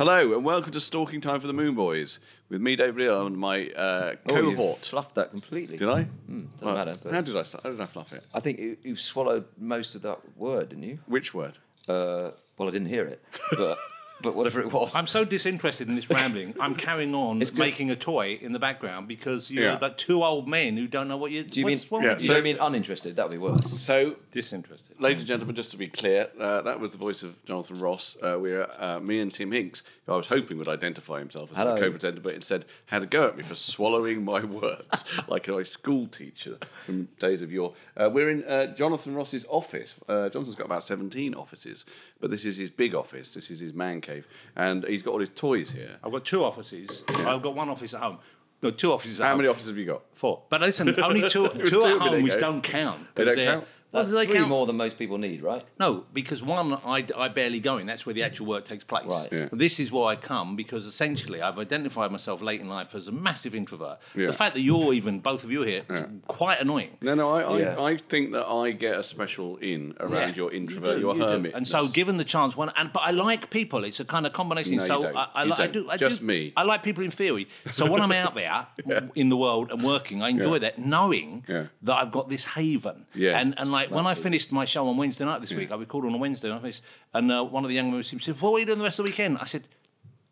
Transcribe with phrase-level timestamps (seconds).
[0.00, 3.36] Hello and welcome to Stalking Time for the Moon Boys with me, David Hill, and
[3.36, 4.78] my uh, Oh, cohort.
[4.78, 5.76] fluffed that completely.
[5.76, 6.04] Did I?
[6.26, 7.64] doesn't Well, matter, but- How did I start?
[7.64, 8.24] How did I fluff it?
[8.32, 11.00] I think you, you swallowed most of that word, didn't you?
[11.04, 11.58] Which word?
[11.86, 13.76] Uh, well, I didn't hear it, but
[14.22, 14.94] but whatever it was.
[14.96, 16.54] I'm so disinterested in this rambling.
[16.60, 19.78] I'm carrying on making a toy in the background because you're Yeah.
[19.80, 21.42] like two old men who don't know what you.
[21.44, 22.42] Do you mean what's wrong Yeah, with you you?
[22.42, 23.16] mean uninterested?
[23.16, 23.70] That would be worse.
[23.80, 25.00] So, Disinterested.
[25.00, 28.16] ladies and gentlemen, just to be clear, uh, that was the voice of Jonathan Ross.
[28.22, 31.56] Uh, we're uh, me and Tim Hinks, who I was hoping would identify himself as
[31.56, 31.74] Hello.
[31.74, 35.64] my co-presenter, but instead had a go at me for swallowing my words like a
[35.64, 37.74] school teacher from days of yore.
[37.96, 39.98] Uh, we're in uh, Jonathan Ross's office.
[40.08, 41.84] Uh, Jonathan's got about 17 offices,
[42.20, 43.32] but this is his big office.
[43.34, 44.09] This is his man cave,
[44.56, 45.96] and he's got all his toys here.
[46.02, 47.04] I've got two offices.
[47.08, 48.18] I've got one office at home.
[48.62, 49.38] No, two offices at How home.
[49.38, 50.02] many offices have you got?
[50.12, 50.42] Four.
[50.50, 52.40] But listen, only two, was two two a at minute home which ago.
[52.40, 53.14] don't count.
[53.14, 53.64] They don't count?
[53.92, 54.48] Well, That's do they three count?
[54.48, 55.64] more than most people need, right?
[55.80, 57.86] No, because one, I, I barely go in.
[57.86, 59.04] That's where the actual work takes place.
[59.06, 59.28] Right.
[59.32, 59.48] Yeah.
[59.52, 63.12] This is why I come because essentially I've identified myself late in life as a
[63.12, 63.98] massive introvert.
[64.14, 64.26] Yeah.
[64.26, 66.90] The fact that you're even both of you here is quite annoying.
[67.02, 67.82] No, no, I, I, Yeah.
[67.82, 71.14] I think that I get a special in around Yeah, your you introvert, do, your
[71.16, 71.26] you do.
[71.26, 71.54] hermit.
[71.54, 73.82] And so, given the chance, one and but I like people.
[73.84, 74.76] It's a kind of combination.
[74.76, 75.16] No, you so don't.
[75.16, 75.72] I, I, You li- I don't.
[75.72, 75.90] do.
[75.90, 76.52] I Just do- me.
[76.56, 77.48] I like people in theory.
[77.72, 78.66] So when I'm out there
[79.16, 80.58] in the world and working, I enjoy Yeah.
[80.60, 81.64] that, knowing Yeah.
[81.82, 83.06] that I've got this haven.
[83.14, 83.38] Yeah.
[83.40, 86.08] And and like when I finished my show on Wednesday night this week, I recorded
[86.08, 86.80] on a Wednesday night,
[87.14, 89.04] and uh, one of the young men said, "What are you doing the rest of
[89.04, 89.64] the weekend?" I said,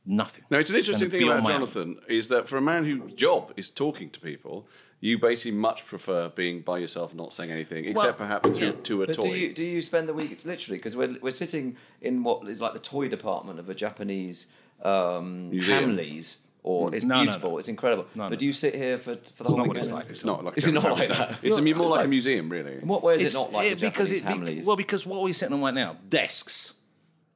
[0.04, 1.60] "Nothing." No, it's an interesting thing about on my own.
[1.60, 4.66] Jonathan is that for a man whose job is talking to people,
[5.00, 8.72] you basically much prefer being by yourself, not saying anything, except perhaps to, yeah.
[8.82, 9.22] to a But toy.
[9.22, 12.60] do you do you spend the week literally because we're we're sitting in what is
[12.60, 17.58] like the toy department of a Japanese um, Hamleys, or it's No, no, beautiful, no.
[17.58, 18.04] it's incredible.
[18.14, 19.84] No, but do you sit here for for the It's whole not what weekend?
[19.84, 20.10] it's like.
[20.10, 21.38] it's not like Is it not like that?
[21.42, 22.74] It's a, more it's like, a museum, really.
[22.82, 24.66] In what way is It's- it not like the Japanese it- Hamleys?
[24.66, 25.96] Well, because what are we sitting on right now?
[26.10, 26.74] Desks.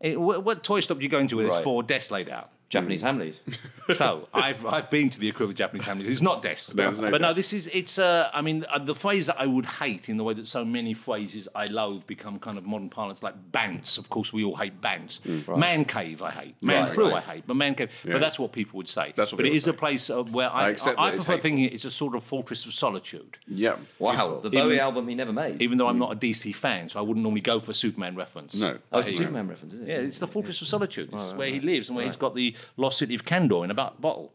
[0.03, 1.53] Eh, what, what toy shop you going to with Right.
[1.53, 2.51] there's four desks laid out?
[2.73, 3.43] Japanese Hamleys.
[3.95, 6.09] So I've I've been to the equivalent Japanese families.
[6.09, 7.99] It's not desks, There's no but no, this is it's.
[7.99, 10.65] Uh, I mean, uh, the phrase that I would hate in the way that so
[10.65, 13.99] many phrases I loathe become kind of modern parlance, like bants.
[13.99, 15.21] Of course, we all hate bants.
[15.57, 16.55] Man cave, I hate.
[16.63, 16.81] Man Mm.
[16.87, 17.29] Right, through, right.
[17.29, 17.45] I hate.
[17.47, 18.13] But man cave, Yeah.
[18.13, 19.13] but that's what people would say.
[19.17, 19.71] That's what but it is say.
[19.71, 21.43] a place uh, where I I I, accept that it's prefer hateful.
[21.43, 23.37] thinking it's a sort of fortress of solitude.
[23.49, 23.77] Yeah.
[23.99, 25.61] Wow, the Bowie Even- album he never made.
[25.61, 28.15] Even though I'm not a DC fan, so I wouldn't normally go for a Superman
[28.15, 28.55] reference.
[28.55, 28.79] No.
[28.93, 29.93] oh, it's a Superman reference, isn't it?
[29.93, 31.11] Yeah, it's the Fortress of Solitude.
[31.13, 33.75] It's where he lives and where he's got the lost city of Kandor in a
[33.75, 34.33] bottle.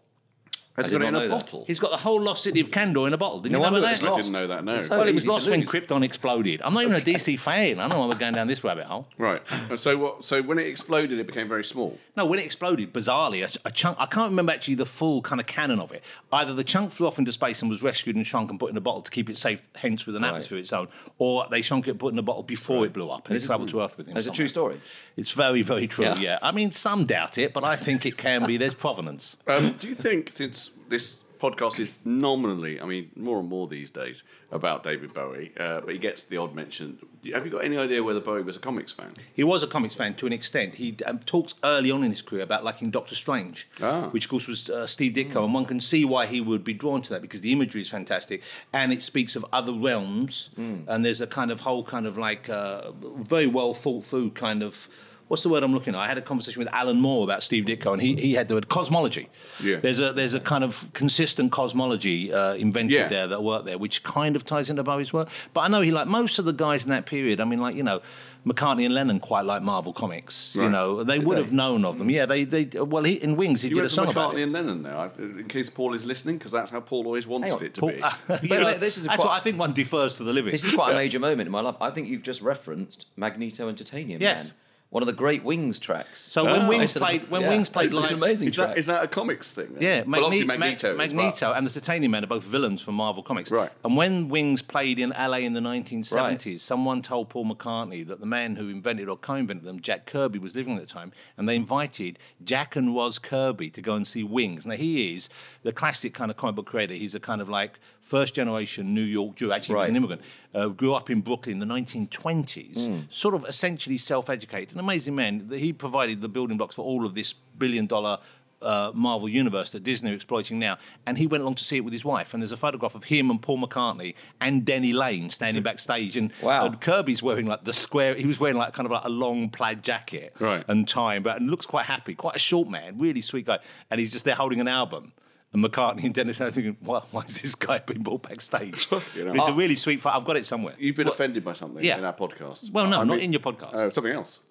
[0.77, 1.29] Has I he got it in a that.
[1.29, 1.63] bottle?
[1.65, 3.39] He's got the whole lost city of Kandor in a bottle.
[3.39, 4.03] Did No you know that?
[4.03, 4.77] I didn't know that, no.
[4.77, 5.63] So Well, it was lost when.
[5.63, 6.61] Krypton exploded.
[6.63, 7.79] I'm not even a DC fan.
[7.79, 9.07] I don't know why we're going down this rabbit hole.
[9.17, 9.41] Right.
[9.75, 10.23] So what?
[10.23, 11.97] So when it exploded, it became very small.
[12.15, 13.97] No, when it exploded, bizarrely, a, a chunk.
[13.99, 16.03] I can't remember actually the full kind of canon of it.
[16.31, 18.77] Either the chunk flew off into space and was rescued and shrunk and put in
[18.77, 21.61] a bottle to keep it safe, hence with an atmosphere of its own, or they
[21.61, 23.69] shrunk it and put it in a bottle before it blew up and it travelled
[23.69, 24.15] to Earth with him.
[24.15, 24.79] It's a true story.
[25.15, 26.05] It's very, very true.
[26.05, 26.19] Yeah.
[26.19, 26.39] Yeah.
[26.43, 28.57] I mean, some doubt it, but I think it can be.
[28.57, 29.37] There's provenance.
[29.47, 33.91] Um, do you think since this podcast is nominally, I mean, more and more these
[33.91, 36.97] days about David Bowie, uh, but he gets the odd mention.
[37.31, 39.11] Have you got any idea whether Bowie was a comics fan?
[39.35, 40.73] He was a comics fan to an extent.
[40.75, 44.07] He um, talks early on in his career about liking Doctor Strange, Ah.
[44.09, 46.73] which of course was uh, Steve Ditko, and one can see why he would be
[46.73, 48.41] drawn to that because the imagery is fantastic
[48.73, 50.49] and it speaks of other realms.
[50.57, 54.63] And there's a kind of whole kind of like uh, very well thought through kind
[54.63, 54.87] of.
[55.27, 55.99] What's the word I'm looking at?
[55.99, 58.53] I had a conversation with Alan Moore about Steve Ditko, and he, he had the
[58.53, 59.27] word cosmology.
[59.61, 59.77] Yeah.
[59.77, 63.07] There's a there's a kind of consistent cosmology uh, invented Yeah.
[63.09, 65.27] there that worked there, which kind of ties into Bowie's work.
[65.53, 67.41] But I know he like most of the guys in that period.
[67.41, 68.01] I mean, like you know,
[68.45, 70.55] McCartney and Lennon quite like Marvel comics.
[70.55, 72.09] You know, they would have known of them.
[72.09, 74.33] Yeah, they they well he, in Wings he You did a went for song about
[74.33, 77.51] McCartney and Lennon now, in case Paul is listening, because that's how Paul always wanted
[77.51, 77.97] on, it to Paul- be.
[78.47, 80.51] you know, this is that's quite- what I think one defers to the living.
[80.53, 81.75] This is quite a major moment in my life.
[81.81, 84.45] I think you've just referenced Magneto and Titanium Yes.
[84.45, 84.53] Man,
[84.89, 86.19] one of the great Wings tracks.
[86.21, 86.67] so when Ah.
[86.69, 88.77] Wings It's played when yeah, Wings played it's an like, amazing is, that, track.
[88.77, 89.67] is that a comics thing?
[89.73, 89.83] then?
[89.83, 90.91] Yeah, well, obviously Magneto.
[90.93, 91.53] Ma- Magneto well.
[91.55, 93.51] and the Titanium Man are both villains from Marvel Comics.
[93.51, 93.69] Right.
[93.83, 96.61] And when Wings played in LA in the 1970s, Right.
[96.61, 100.55] someone told Paul McCartney that the man who invented or co-invented them, Jack Kirby, was
[100.55, 104.23] living at the time, and they invited Jack and Roz Kirby to go and see
[104.23, 104.65] Wings.
[104.65, 105.27] Now he is
[105.63, 106.93] the classic kind of comic book creator.
[106.93, 109.51] He's a kind of like first generation New York Jew.
[109.51, 110.21] Actually, he was an immigrant.
[110.55, 112.99] Uh, grew up in Brooklyn in the 1920s, Hmm.
[113.09, 114.76] sort of essentially self-educated.
[114.77, 115.49] An amazing man.
[115.51, 118.19] He provided the building blocks for all of this billion dollar
[118.61, 120.77] uh, Marvel universe that Disney are exploiting now.
[121.07, 122.33] And he went along to see it with his wife.
[122.33, 126.15] And there's a photograph of him and Paul McCartney and Denny Laine standing backstage.
[126.15, 126.65] And, Wow.
[126.67, 128.13] and Kirby's wearing like the square.
[128.15, 130.63] He was wearing like kind of like a long plaid jacket Right.
[130.67, 132.13] and tie, but and looks quite happy.
[132.15, 133.59] Quite a short man, really sweet guy.
[133.89, 135.13] And he's just there holding an album.
[135.53, 138.87] And McCartney and Dennis are thinking, why, why is this guy being brought backstage?
[139.15, 139.33] You know.
[139.33, 140.17] It's a really sweet photo.
[140.17, 140.75] I've got it somewhere.
[140.77, 141.99] You've been offended by something Yeah.
[141.99, 142.71] in our podcast.
[142.73, 143.73] Well, no, I not mean- in your podcast.
[143.73, 144.41] Uh, something else.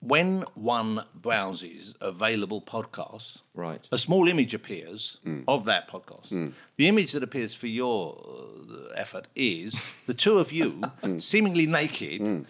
[0.00, 3.88] When one browses available podcasts, Right.
[3.90, 5.40] a small image appears Hmm.
[5.48, 6.52] of that podcast.
[6.76, 8.16] The image that appears for your
[8.70, 10.70] uh, effort is the two of you,
[11.02, 11.18] Hmm.
[11.32, 12.46] seemingly naked,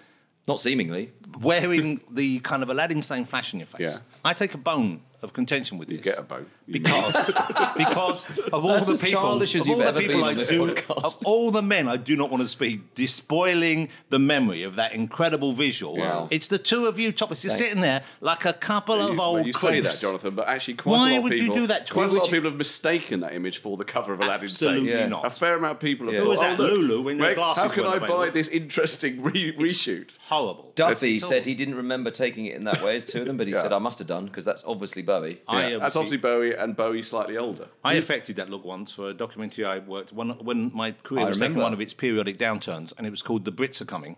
[0.46, 1.12] Not seemingly.
[1.40, 3.80] wearing the kind of Aladdin Sane flash in your face.
[3.94, 3.98] Yeah.
[4.24, 6.04] I take a bone of contention with You this.
[6.04, 6.48] get a boat.
[6.70, 7.26] Because,
[7.76, 10.66] because of all That's the as people, childish as of all the people I do,
[10.68, 11.04] podcast.
[11.04, 14.92] of all the men I do not want to speak, despoiling the memory of that
[14.92, 15.96] incredible visual.
[15.96, 16.28] Wow.
[16.30, 17.42] It's the two of you topless.
[17.42, 19.98] You're Thank- sitting there like a couple of old well, you say that.
[20.00, 22.10] Jonathan, but actually, quite Why a lot of would you do that to Quite me?
[22.10, 24.52] a lot Would of you- people have mistaken that image for the cover of Aladdin's
[24.62, 25.06] Absolutely Yeah.
[25.06, 25.26] not.
[25.26, 26.20] A fair amount of people have Yeah.
[26.20, 28.30] thought, Who was oh, that, look, Lulu, when their glasses how can weren't I buy
[28.30, 30.10] this interesting re- reshoot?
[30.28, 30.72] Horrible.
[30.74, 33.46] Duffy said he didn't remember taking it in that way as two of them, but
[33.48, 35.40] he said I must have done because that's obviously Bowie.
[35.48, 37.68] I, Yeah, that's obviously Bowie, and Bowie slightly older.
[37.82, 41.24] I affected that look once for a documentary I worked when, when my career oh,
[41.24, 41.64] I was taking remember.
[41.64, 44.16] one of its periodic downturns, and it was called "The Brits Are Coming."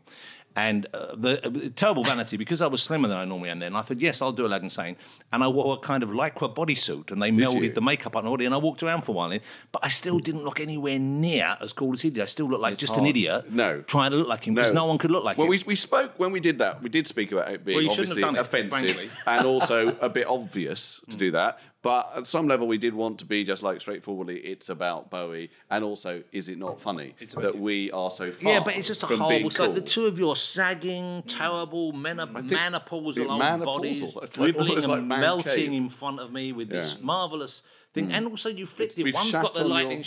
[0.61, 3.61] And uh, the uh, terrible vanity because I was slimmer than I normally am.
[3.61, 4.97] Then I said, "Yes, I'll do Aladdin Sane,"
[5.33, 7.71] and I wore a kind of lycra bodysuit, and they melded you?
[7.71, 9.39] the makeup on already, and I walked around for a while.
[9.73, 12.23] But I still didn't look anywhere near as cool as he did.
[12.23, 13.81] I still looked like It's just an idiot, No.
[13.83, 14.85] trying to look like him because no.
[14.85, 15.51] one could look like well, him.
[15.51, 16.83] we, we spoke when we did that.
[16.83, 21.01] We did speak about it being Well, obviously it, offensive and also a bit obvious
[21.11, 21.59] to do that.
[21.83, 24.37] But at some level, we did want to be just like straightforwardly.
[24.41, 28.53] It's about Bowie, and also, is it not funny that we are so far?
[28.53, 29.47] Yeah, but it's just a from being horrible.
[29.49, 33.65] It's like the two of you are sagging, terrible, mena- think- menopausal old menopausal.
[33.65, 35.73] bodies, It's like- dribbling like and man melting cave.
[35.73, 36.99] in front of me with this Yeah.
[37.01, 37.07] Hmm.
[37.07, 37.63] marvelous
[37.95, 38.13] thing.
[38.13, 39.15] And also, you flipped it.
[39.15, 40.05] One's got the on lightning your-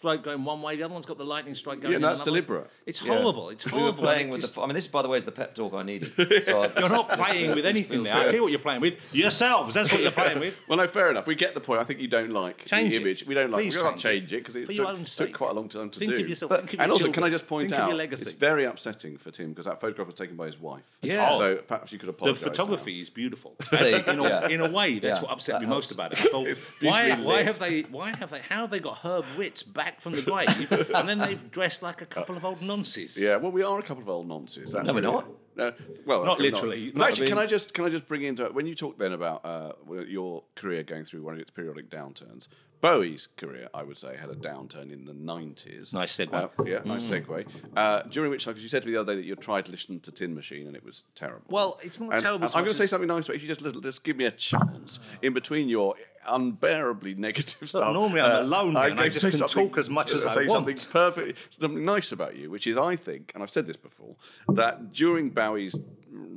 [0.00, 2.70] strike going one way, the other one's got the lightning strike going Yeah, that's deliberate.
[2.86, 3.18] It's Yeah.
[3.18, 3.50] horrible.
[3.50, 4.02] It's We were horrible.
[4.02, 4.62] playing with just- the.
[4.62, 6.10] I mean, this, by the way, is the pep talk I needed.
[6.42, 8.14] So I, You're not playing with anything there.
[8.14, 9.14] I tell you what you're playing with.
[9.14, 9.74] Yourselves.
[9.74, 10.56] That's what you're playing with.
[10.68, 11.26] Well, no, fair enough.
[11.26, 11.80] We get the point.
[11.80, 13.02] I think you don't like Change the it.
[13.02, 13.26] image.
[13.26, 13.60] We don't like.
[13.60, 16.12] Please we can't change it because it took, took quite a long time to Think
[16.12, 16.20] do.
[16.20, 19.50] of yourself, But- and also, can I just point out, it's very upsetting for Tim
[19.50, 20.96] because that photograph was taken by his wife.
[21.02, 21.36] Yeah.
[21.36, 22.40] So perhaps you could apologise.
[22.40, 23.54] The photography is beautiful.
[23.72, 24.70] In, a, Yeah.
[24.70, 26.58] way, that's what upset me most about it.
[26.80, 30.14] Why, why have they, why have they, how have they got Herb Ritts back from
[30.14, 33.18] the grave, and then they've dressed like a couple of old nonces?
[33.18, 34.72] Yeah, well, we are a couple of old nonces.
[34.72, 35.24] That's No, we're not.
[35.26, 35.36] it.
[35.56, 35.72] No,
[36.06, 36.90] well, Not okay, literally.
[36.90, 38.74] But Not- actually, I can I just can I just bring into it when you
[38.74, 39.72] talk then about uh,
[40.06, 42.48] your career going through one of its periodic downturns?
[42.80, 45.92] Bowie's career, I would say, had a downturn in the nineties.
[45.92, 46.32] Nice segue.
[46.32, 47.46] Uh, yeah, nice segue.
[47.76, 49.70] Uh, during which, because you said to me the other day that you tried to
[49.70, 51.42] listen to Tin Machine and it was terrible.
[51.50, 53.82] Well, it's not And terrible I'm going to say something nice, but if you just
[53.82, 55.94] just give me a chance in between your
[56.28, 57.92] unbearably negative stuff.
[57.92, 60.66] normally I'm uh, alone and I just can talk as much as I say want.
[60.68, 64.16] something perfect, something nice about you, which is I think, and I've said this before,
[64.48, 65.78] that during Bowie's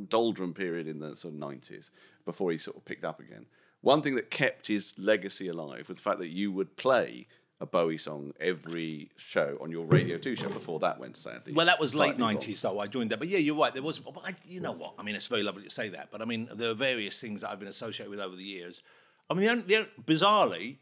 [0.09, 1.91] doldrum period in the sort of nineties,
[2.25, 3.45] before he sort of picked up again,
[3.81, 7.27] one thing that kept his legacy alive was the fact that you would play
[7.59, 10.49] a Bowie song every show on your Radio Two show.
[10.49, 11.53] Before that went sadly.
[11.53, 12.33] Well, that was late slightly wrong.
[12.33, 12.79] nineties, though.
[12.79, 13.73] I joined that, but yeah, you're right.
[13.73, 14.95] There was, I, you know what?
[14.99, 17.41] I mean, it's very lovely to say that, but I mean, there are various things
[17.41, 18.81] that I've been associated with over the years.
[19.29, 20.77] I mean, the only, the only, bizarrely,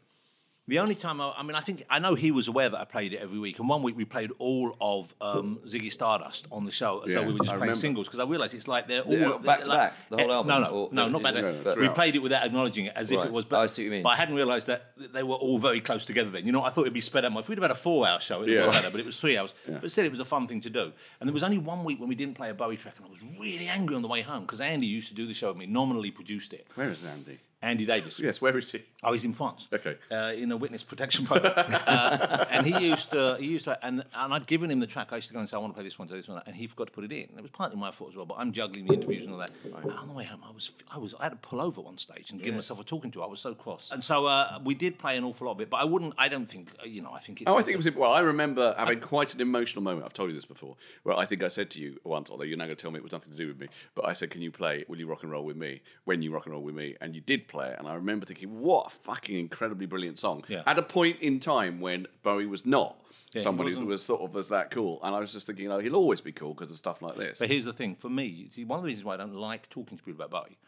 [0.68, 2.84] the only time I, I mean, I think I know he was aware that I
[2.84, 6.64] played it every week, and one week we played all of um, Ziggy Stardust on
[6.64, 7.74] the show, as though we were just I playing remember.
[7.74, 10.30] singles because I realised it's like they're all Yeah, back to like- back, the whole
[10.30, 11.76] eh, album, No, no, or- no, not back to back.
[11.76, 13.44] We played it without acknowledging it, as if it was.
[13.50, 14.02] I see what you mean.
[14.04, 16.30] But I hadn't realised that they were all very close together.
[16.30, 17.40] Then, you know, I thought it'd be spread out more.
[17.40, 18.66] If we'd have had a four-hour show, it'd Yeah.
[18.66, 18.90] be better.
[18.90, 19.52] But it was three hours.
[19.66, 20.92] But still, it was a fun thing to do.
[21.20, 23.10] And there was only one week when we didn't play a Bowie track, and I
[23.10, 25.56] was really angry on the way home because Andy used to do the show with
[25.58, 26.68] me, nominally produced it.
[26.76, 27.40] Where is Andy?
[27.62, 28.18] Andy Davis.
[28.18, 28.82] Yes, where is he?
[29.04, 29.68] Oh, he's in France.
[29.72, 29.96] Okay.
[30.10, 31.52] Uh, in a witness protection program.
[31.56, 35.12] uh, and he used to, he used to, and, and I'd given him the track.
[35.12, 36.42] I used to go and say, I want to play this one, do this one,
[36.44, 37.28] and he forgot to put it in.
[37.30, 39.38] And it was partly my fault as well, but I'm juggling the interviews and all
[39.38, 39.52] that.
[39.64, 41.98] And on the way home, I was, I was, I had to pull over one
[41.98, 43.22] stage and give myself a talking to.
[43.22, 43.90] I was so cross.
[43.92, 46.28] And so uh, we did play an awful lot of it, but I wouldn't, I
[46.28, 47.50] don't think, uh, you know, I think it's.
[47.50, 47.94] Oh, I think it was.
[47.94, 50.04] Well, I remember having quite an emotional moment.
[50.04, 52.58] I've told you this before, where I think I said to you once, although you're
[52.58, 54.30] now going to tell me it was nothing to do with me, but I said,
[54.30, 54.84] "Can you play?
[54.88, 55.82] Will you rock and roll with me?
[56.04, 58.26] When you rock and roll with me?" And you did play it, and I remember
[58.26, 60.62] thinking, "What a fucking incredibly brilliant song!" Yeah.
[60.66, 62.96] At a point in time when Bowie was not
[63.32, 65.78] he somebody that was sort of as that cool, and I was just thinking, "Oh,
[65.78, 68.48] he'll always be cool because of stuff like this." But here's the thing for me,
[68.50, 70.58] see, one of the reasons why I don't like talking to people about Bowie,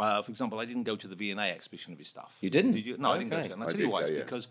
[0.00, 2.38] Uh, for example, I didn't go to the V&A exhibition of his stuff.
[2.40, 2.70] You didn't?
[2.70, 2.96] Did you?
[2.98, 3.52] No, I didn't go to that.
[3.52, 4.02] And I'll I tell you why.
[4.02, 4.22] go, It's yeah.
[4.22, 4.46] because,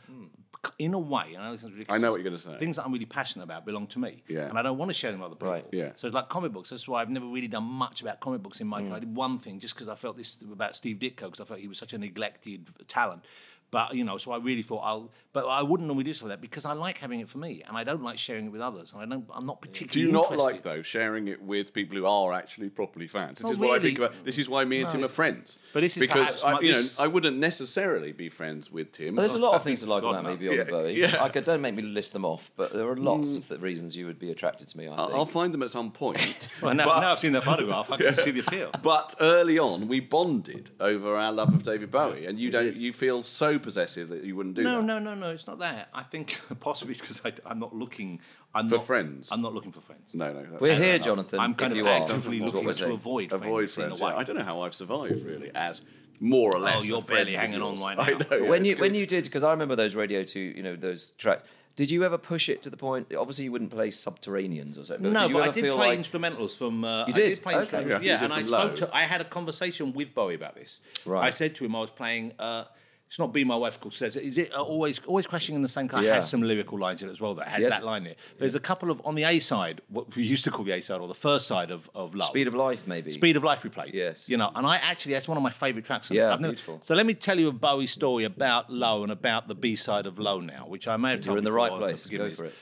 [0.77, 1.98] in a way, and I know this is ridiculous.
[1.98, 2.58] I know what you're gonna say.
[2.58, 4.24] Things that I'm really passionate about belong to me.
[4.27, 4.50] Yeah.
[4.50, 5.51] And I don't want to share them with other people.
[5.51, 5.66] Right.
[5.72, 5.92] Yeah.
[5.96, 6.72] So it's like comic books.
[6.72, 8.86] That's why I've never really done much about comic books in my Mm.
[8.88, 8.96] career.
[8.96, 11.60] I did one thing just because I felt this about Steve Ditko because I felt
[11.62, 13.24] he was such a neglected talent.
[13.70, 15.12] But you know, so I really thought I'll.
[15.34, 17.64] But I wouldn't normally do stuff like that because I like having it for me,
[17.68, 18.94] and I don't like sharing it with others.
[18.94, 19.26] And I don't.
[19.34, 20.08] I'm not Do particularly.
[20.08, 20.44] you not interested.
[20.54, 23.40] like though sharing it with people who are actually properly fans?
[23.40, 24.12] This Not is what I think really.
[24.14, 24.24] about.
[24.26, 24.92] This is why me and No.
[24.94, 25.60] Tim are friends.
[25.74, 28.94] But this is because I, my- you know this- I wouldn't necessarily be friends with
[28.94, 29.16] Tim.
[29.16, 30.38] Well, there's a lot of things to like God, about me no.
[30.38, 31.00] beyond Yeah, the Bowie.
[31.02, 31.24] yeah.
[31.24, 33.40] I could, don't make me list them off, but there are lots mm.
[33.40, 34.88] of th- reasons you would be attracted to me.
[34.88, 35.18] I I'll, think.
[35.20, 36.48] I'll find them at some point.
[36.62, 38.72] Well, now, But- now I've seen the photograph, I can see the appeal.
[38.82, 42.76] But early on, we bonded over our love of David Bowie, and you don't.
[42.78, 44.84] You feel so possessive that you wouldn't do No, that.
[44.84, 45.30] no, no, no.
[45.32, 45.90] It's not that.
[45.94, 48.20] I think possibly it's because I'm not looking.
[48.56, 49.30] I'm For not, friends?
[49.32, 50.14] I'm not looking for friends.
[50.14, 50.44] no, no.
[50.44, 51.06] That's We're here, enough.
[51.06, 51.40] Jonathan.
[51.40, 52.92] I'm kind if of you actively is looking to saying.
[52.92, 53.44] avoid friends.
[53.44, 54.02] Avoid in friends.
[54.02, 54.06] a.
[54.06, 54.16] Yeah.
[54.18, 55.82] I don't know how I've survived really as
[56.20, 56.82] more or less.
[56.82, 57.84] Oh, you're a barely of hanging on yours.
[57.86, 58.44] right I know.
[58.44, 60.76] Yeah, when it's you when you did, because I remember those Radio Two, you know,
[60.76, 61.44] those tracks.
[61.76, 63.14] Did you ever push it to the point?
[63.14, 65.14] Obviously, you wouldn't play Subterraneans or something.
[65.14, 66.84] No, did you but ever I did feel play like instrumentals from.
[66.84, 67.42] Uh, You I did?
[67.44, 67.64] play Okay.
[67.78, 67.90] instrumentals.
[67.90, 68.76] Yeah, Yeah, did and I spoke Low.
[68.88, 68.96] to.
[68.96, 70.80] I had a conversation with Bowie about this.
[71.06, 71.24] Right.
[71.24, 72.32] I said to him, I was playing.
[72.40, 72.64] Uh,
[73.08, 74.16] it's not "Be My Wife" called says.
[74.16, 76.04] Is it uh, always always crashing in the same car?
[76.04, 76.16] Yeah.
[76.16, 77.34] Has some lyrical lines in it as well.
[77.36, 77.72] That has Yes.
[77.80, 78.20] that line in it.
[78.38, 80.82] There's a couple of on the A side, what we used to call the A
[80.82, 82.26] side or the first side of of Low.
[82.26, 83.10] Speed of Life, maybe?
[83.12, 83.94] Speed of Life we played.
[83.94, 84.30] Yes.
[84.30, 86.12] You know, and I actually, that's one of my favourite tracks.
[86.12, 86.80] Yeah, never- beautiful.
[86.84, 90.06] So let me tell you a Bowie story about Low and about the B side
[90.06, 92.08] of Low now, which I may have told You're in the before, right place.
[92.08, 92.54] Go for it.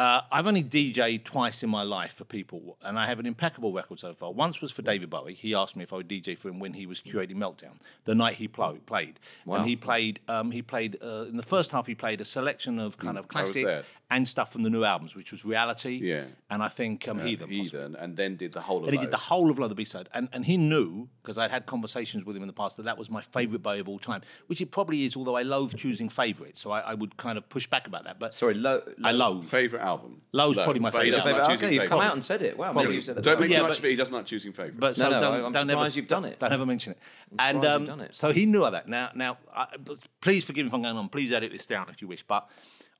[0.00, 3.70] Uh, I've only DJed twice in my life for people, and I have an impeccable
[3.74, 4.32] record so far.
[4.32, 5.34] Once was for David Bowie.
[5.34, 8.14] He asked me if I would DJ for him when he was curating Meltdown, the
[8.14, 9.20] night he plo- played.
[9.44, 9.56] Wow.
[9.58, 10.20] And he played.
[10.26, 11.86] Um, he played uh, in the first half.
[11.86, 13.80] He played a selection of kind of Mm, classics
[14.10, 16.00] and stuff from the new albums, which was Reality.
[16.02, 16.24] Yeah.
[16.48, 17.50] And I think um, Heathen.
[17.50, 19.74] Heathen, and then did the whole of And he did the whole of Low the
[19.74, 22.78] B side, and and he knew because I'd had conversations with him in the past
[22.78, 25.14] that that was my favourite Bowie of all time, which it probably is.
[25.14, 28.18] Although I loathe choosing favourites, so I, I would kind of push back about that.
[28.18, 28.80] But Sorry, low.
[29.04, 29.44] I loathe.
[29.46, 30.22] Favorite album.
[30.32, 30.64] Low's Low.
[30.64, 31.42] probably my But he favourite doesn't album.
[31.42, 32.06] like Okay, choosing you've come favourite.
[32.08, 32.56] out and said it.
[32.58, 32.82] Wow, Probably.
[32.84, 33.24] maybe you said that.
[33.24, 33.40] Don't before.
[33.42, 33.90] make Yeah, too much but- of it.
[33.90, 34.80] He doesn't like choosing favourite.
[34.80, 36.38] But so no, don't, I'm don't surprised ever, you've done it.
[36.38, 36.98] Don't ever mention it.
[37.38, 38.16] and surprised um, you've done it.
[38.16, 38.88] so he knew of that.
[38.88, 41.08] Now, now, I, but please forgive me if I'm going on.
[41.08, 42.22] Please edit this down if you wish.
[42.22, 42.48] But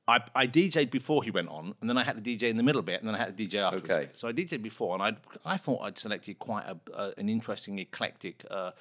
[0.09, 2.63] I, I DJ'd before he went on, and then I had to DJ in the
[2.65, 3.91] middle bit, and then I had to DJ afterwards.
[3.91, 4.09] Okay.
[4.15, 7.79] So I DJ'd before, and I I thought I'd selected quite a, a, an interesting,
[7.79, 8.45] eclectic.
[8.51, 8.73] Uh,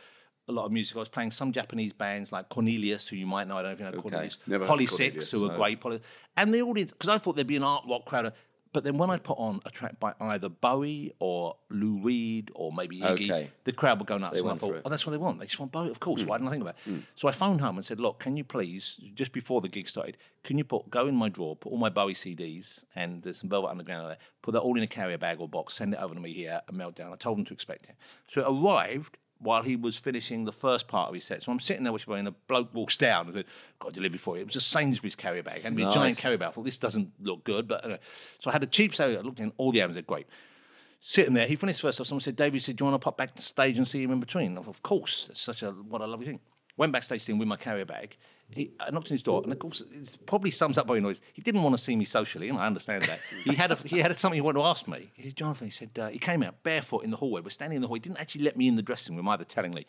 [0.49, 0.97] a lot of music.
[0.97, 3.57] I was playing some Japanese bands like Cornelius, who you might know.
[3.57, 4.37] I don't know if you know Cornelius.
[4.47, 5.55] Never of Polysics, who are no.
[5.55, 5.79] great.
[5.79, 6.01] Poly,
[6.35, 8.33] and the audience, because I thought there'd be an art rock crowd.
[8.71, 12.71] But then when I put on a track by either Bowie or Lou Reed or
[12.71, 13.49] maybe Iggy, Okay.
[13.63, 14.35] the crowd would go nuts.
[14.35, 15.39] They and I thought, oh, that's what they want.
[15.39, 16.21] They just want Bowie, of course.
[16.21, 16.27] Hmm.
[16.27, 16.91] Why didn't I think about it?
[16.91, 16.99] Hmm.
[17.15, 20.17] So I phoned home and said, look, can you please, just before the gig started,
[20.43, 23.49] can you put go in my drawer, put all my Bowie CDs and there's some
[23.49, 26.13] Velvet Underground there, put that all in a carrier bag or box, send it over
[26.13, 27.11] to me here at Meltdown.
[27.11, 27.95] I told them to expect it.
[28.27, 31.43] So it arrived while he was finishing the first part of his set.
[31.43, 33.45] So I'm sitting there whispering, and a bloke walks down and said,
[33.79, 34.41] got a delivery for you.
[34.41, 35.61] It was a Sainsbury's carrier bag.
[35.63, 36.49] And be a giant carrier bag.
[36.49, 37.67] I thought, this doesn't look good.
[37.67, 37.97] But uh,
[38.39, 39.17] So I had a cheap salary.
[39.17, 40.27] I looked in all the albums, they're great
[41.01, 41.47] sitting there.
[41.47, 42.07] He finished first off.
[42.07, 44.11] Someone said, David said, Do you want to pop back to stage and see him
[44.11, 44.55] in between?
[44.55, 45.25] Thought, Of course.
[45.27, 46.39] That's such a what a lovely thing.
[46.77, 48.17] Went backstage to him with my carrier bag.
[48.51, 51.21] He, I knocked on his door, and of course, it probably sums up Bowie noise.
[51.33, 53.19] He didn't want to see me socially, and I understand that.
[53.43, 55.11] he had a, he had something he wanted to ask me.
[55.13, 57.41] He said, Jonathan, he said, uh, he came out barefoot in the hallway.
[57.41, 57.99] We're standing in the hallway.
[57.99, 59.85] He didn't actually let me in the dressing room either, tellingly.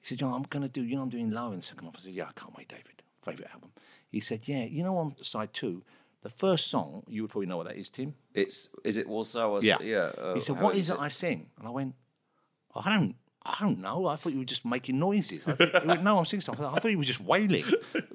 [0.00, 1.84] He said, John, I'm going to do, you know, I'm doing low in the second
[1.84, 1.96] half.
[1.98, 3.02] I said, Yeah, I can't wait, David.
[3.22, 3.72] Favourite album.
[4.08, 5.82] He said, Yeah, you know, on side two,
[6.22, 8.14] the first song, you would probably know what that is, Tim.
[8.34, 9.60] It's is it Warsaw?
[9.62, 9.78] Yeah.
[9.80, 10.10] yeah.
[10.18, 11.94] uh, he said, how "What is it I sing?" And I went,
[12.74, 13.14] "Oh, "I don't,
[13.48, 14.06] I don't know.
[14.06, 16.78] I thought you were just making noises." I thought, went, "No, I'm singing stuff." I
[16.78, 17.64] thought, you were just wailing.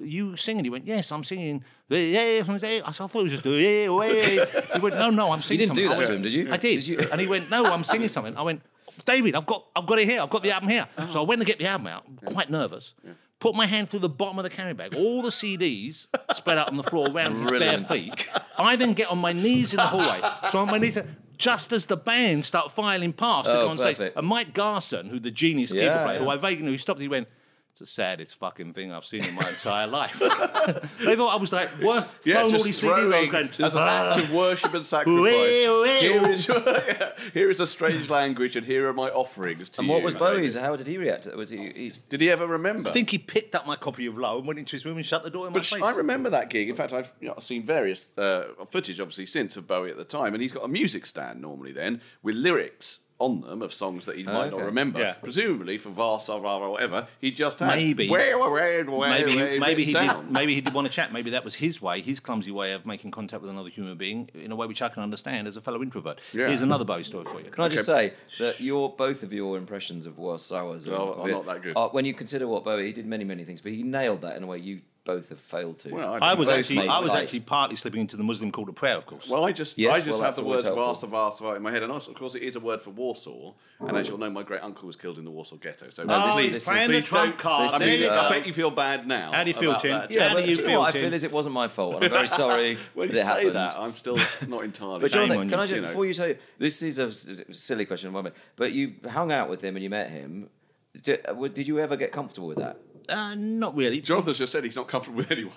[0.00, 0.64] you singing?
[0.64, 4.44] He went, "Yes, I'm singing." Yeah, I said, I thought it was just yeah, yeah.
[4.74, 5.84] He went, "No, no, I'm singing." Something.
[5.84, 6.48] You didn't do something." that I went, to him, did you?
[6.52, 6.76] I did.
[6.76, 6.98] Did you?
[7.10, 8.62] And he went, "No, I'm singing something." I went,
[9.06, 10.20] "David, I've got, I've got it here.
[10.22, 12.94] I've got the album here." So I went to get the album out, quite nervous.
[13.38, 16.68] Put my hand through the bottom of the carry bag, all the CDs spread out
[16.68, 17.88] on the floor around his bare Brilliant.
[17.88, 18.30] feet.
[18.56, 20.20] I then get on my knees in the hallway.
[20.52, 20.96] So on my knees,
[21.42, 23.98] just as the band start filing past to Oh, go on stage.
[24.14, 26.28] And Mike Garson, who the genius keyboard Yeah, player, who.
[26.28, 27.00] I vaguely knew, he stopped.
[27.00, 27.26] He went,
[27.72, 30.18] "It's the saddest fucking thing I've seen in my entire life."
[31.04, 32.88] they thought I was like, "What?" Yeah, throwing all just these CDs.
[32.92, 35.16] I was throwing, going, just an "Ah." act of worship and sacrifice.
[35.22, 36.28] Wee, wee, Here wee.
[36.30, 36.46] is,
[37.34, 39.94] here is a strange language, and here are my offerings to And you.
[39.94, 40.54] what was my Bowie's?
[40.54, 41.26] How did he react?
[41.34, 41.72] Was he?
[41.74, 42.88] he Did he ever remember?
[42.88, 45.06] I think he picked up my copy of Low and went into his room and
[45.06, 45.82] shut the door in my But face.
[45.82, 46.68] I remember that gig.
[46.68, 50.04] In fact, I've you know, seen various uh, footage, obviously, since of Bowie at the
[50.04, 54.06] time, and he's got a music stand normally then with lyrics on them of songs
[54.06, 54.98] that he might not remember.
[55.00, 55.14] Yeah.
[55.14, 58.08] Presumably for Varsa or whatever, he just had Maybe.
[58.08, 60.92] Way, way, way, way, maybe way maybe he written did maybe he did want to
[60.92, 61.12] chat.
[61.12, 64.28] Maybe that was his way, his clumsy way of making contact with another human being
[64.34, 66.20] in a way which I can understand as a fellow introvert.
[66.32, 66.48] Yeah.
[66.48, 67.50] Here's another Bowie story for you.
[67.50, 71.28] Can I just say that your both of your impressions of Warsawas and- Oh, are
[71.28, 71.76] not that good.
[71.76, 74.36] Uh, when you consider what Bowie, he did many, many things, but he nailed that
[74.36, 75.90] in a way you both have failed to.
[75.92, 78.72] Well, I was actually I was like- actually partly slipping into the Muslim call to
[78.72, 79.28] prayer, of course.
[79.28, 81.08] Well, I just Yes, I just well, have the always words helpful.
[81.08, 83.52] Varsa, Varsa in my head, and also, of course, it is a word for Warsaw.
[83.80, 85.90] And as you'll know, my great uncle was killed in the Warsaw Ghetto.
[85.90, 87.70] So No, this he's this playing is- the trump card.
[87.70, 88.28] this There is, you uh.
[88.30, 89.32] I bet you feel bad now.
[89.32, 90.06] How do you feel, Tim?
[90.08, 91.00] yeah, How do you do you feel, what I Tim?
[91.02, 93.28] feel is it wasn't my fault, and I'm very sorry When that you it say
[93.28, 93.56] happened.
[93.56, 95.00] that, I'm still not entirely.
[95.00, 97.10] But Shame Jonathan, on can I just, before you say this is a
[97.52, 100.48] silly question, in a moment, but you hung out with him and you met him.
[100.94, 102.76] Uh, did you ever get comfortable with that?
[103.08, 104.00] Uh, not really.
[104.00, 105.54] Jonathan's just said he's not comfortable with anyone.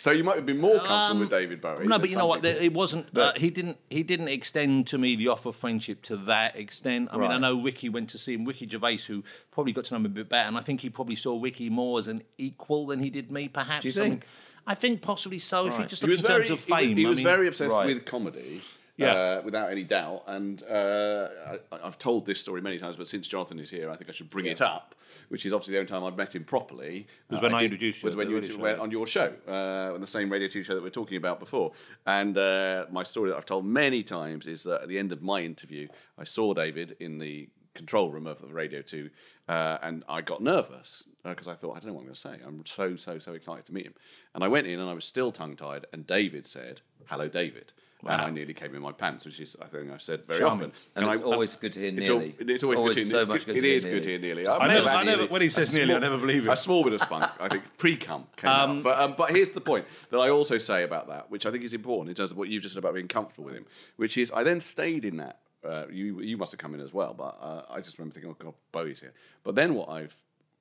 [0.00, 1.82] so you might have been more comfortable with David Bowie.
[1.82, 2.42] Um, No, but you know what?
[2.42, 2.60] people.
[2.62, 3.16] It wasn't.
[3.16, 3.78] Uh, he didn't.
[3.90, 7.08] He didn't extend to me the offer of friendship to that extent.
[7.12, 8.44] I mean, I know Ricky went to see him.
[8.44, 10.90] Ricky Gervais, who probably got to know him a bit better, and I think he
[10.90, 13.48] probably saw Ricky more as an equal than he did me.
[13.48, 13.82] Perhaps.
[13.82, 14.26] Do you I mean, think?
[14.66, 15.66] I think possibly so.
[15.66, 17.16] If you just He look was in very, terms of he fame, he I was
[17.18, 17.86] mean, very obsessed Right.
[17.86, 18.62] with comedy.
[18.98, 19.14] Yeah.
[19.14, 21.28] Uh, without any doubt, and uh,
[21.72, 24.12] I, I've told this story many times, but since Jonathan is here, I think I
[24.12, 24.94] should bring it up.
[25.28, 27.06] Which is obviously the only time I'd met him properly.
[27.30, 29.32] Was Uh, when I did- introduced you Was when you radio went on your show,
[29.48, 31.72] uh, on the same radio two show that we are talking about before.
[32.06, 35.22] And uh, my story that I've told many times is that at the end of
[35.22, 39.08] my interview, I saw David in the control room of Radio Two,
[39.48, 42.20] uh, and I got nervous because I thought I don't know what I'm going to
[42.20, 42.36] say.
[42.46, 43.94] I'm so so so excited to meet him,
[44.34, 45.86] and I went in and I was still tongue tied.
[45.94, 47.72] And David said, "Hello, David."
[48.04, 50.70] And I nearly came in my pants, which is I think I've said very Charming.
[50.70, 50.72] often.
[50.96, 52.34] And it's I- always good to hear it's nearly.
[52.38, 53.26] it's It's always, always good to so hear.
[53.28, 54.46] much good It to hear is good to hear nearly.
[54.46, 56.50] I've never I never, when he says A nearly, I never believe it.
[56.50, 58.82] A small bit of spunk, I think, pre-cum came out.
[58.82, 61.62] But, um, but here's the point that I also say about that, which I think
[61.62, 63.66] is important in terms of what you've just said about being comfortable with him,
[63.96, 65.38] which is I then stayed in that.
[65.64, 68.32] Uh, you you must have come in as well, but uh, I just remember thinking,
[68.32, 69.12] oh God, Bowie's here.
[69.44, 70.16] But then what I've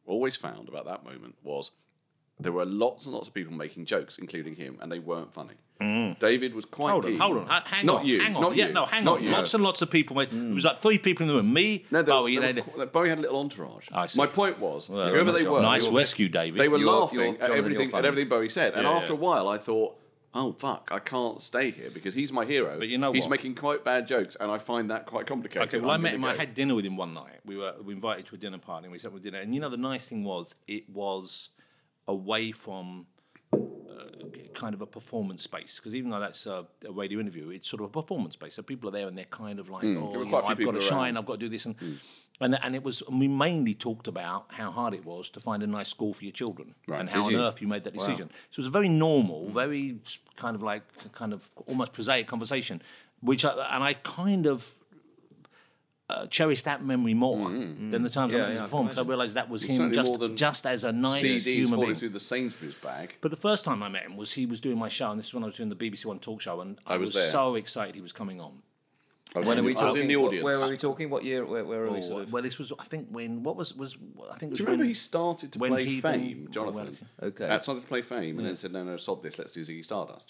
[0.05, 1.71] always found about that moment was
[2.43, 5.55] there were lots and lots of people making jokes, including him, and they weren't funny.
[6.19, 6.93] David was quite Mm.
[6.93, 7.19] Hold on, keen.
[7.19, 8.41] hold on, ha- hang not on, you, hang on.
[8.43, 9.24] not yeah, you, no, hang not on.
[9.24, 9.31] you.
[9.31, 10.15] Lots and lots of people.
[10.15, 11.51] Made, It was like three people in the room.
[11.51, 13.88] Me, No, they, Bowie, they and were- Bowie had a little entourage.
[13.91, 14.17] I see.
[14.19, 16.60] My point was, Well, whoever they were, nice they were- rescue, David.
[16.60, 19.13] They were You're- laughing you're- at everything you're at everything Bowie said, and Yeah, after
[19.13, 19.19] yeah.
[19.19, 19.95] a while, I thought,
[20.36, 23.31] "Oh fuck, I can't stay here because he's my hero." But you know he's what?
[23.31, 25.67] making quite bad jokes, and I find that quite complicated.
[25.69, 26.21] Okay, well, I I'm met him.
[26.21, 27.39] gonna I had dinner with him one night.
[27.43, 29.39] We were we invited to a dinner party, and we sat with dinner.
[29.39, 31.50] And you know, the nice thing was, it was
[32.11, 33.05] away from
[33.53, 33.57] uh,
[34.53, 35.77] kind of a performance space.
[35.79, 38.55] Because even though that's a, a radio interview, it's sort of a performance space.
[38.55, 40.19] So people are there, and they're kind of like, oh, Hmm.
[40.19, 40.81] You quite know, I've got to around.
[40.81, 41.75] shine, I've got to do this, and.
[42.43, 45.61] And, and it was and we mainly talked about how hard it was to find
[45.61, 47.00] a nice school for your children Right.
[47.01, 47.37] and Did how on you?
[47.39, 48.31] earth you made that decision.
[48.50, 50.00] So it was a very normal, very
[50.37, 52.81] kind of like kind of almost prosaic conversation,
[53.19, 54.74] which I, and I kind of
[56.11, 58.97] uh, cherished that memory more than the times Yeah, I yeah, I was can performance.
[58.97, 61.95] I realised that was him just, just as a nice CDs human falling being.
[62.00, 63.15] through the Sainsbury's bag.
[63.21, 65.27] But the first time I met him was he was doing my show, and this
[65.27, 67.15] is when I was doing the BBC One talk show, and I, I was was,
[67.15, 67.31] there.
[67.31, 68.61] so excited he was coming on.
[69.33, 70.01] I When are we I was talking?
[70.01, 70.43] in the audience.
[70.43, 71.09] Where were we talking?
[71.09, 71.45] What year?
[71.45, 72.01] Where, where are we?
[72.01, 72.33] Sort of?
[72.33, 73.95] Well, this was I think when what was was
[74.29, 76.97] I think it was Do you remember when, he started to play he Fame, Jonathan?
[77.21, 77.47] well, Okay.
[77.47, 79.39] Uh, started to play Fame, and then said, "No, no, sod this.
[79.39, 80.29] Let's do Ziggy Stardust."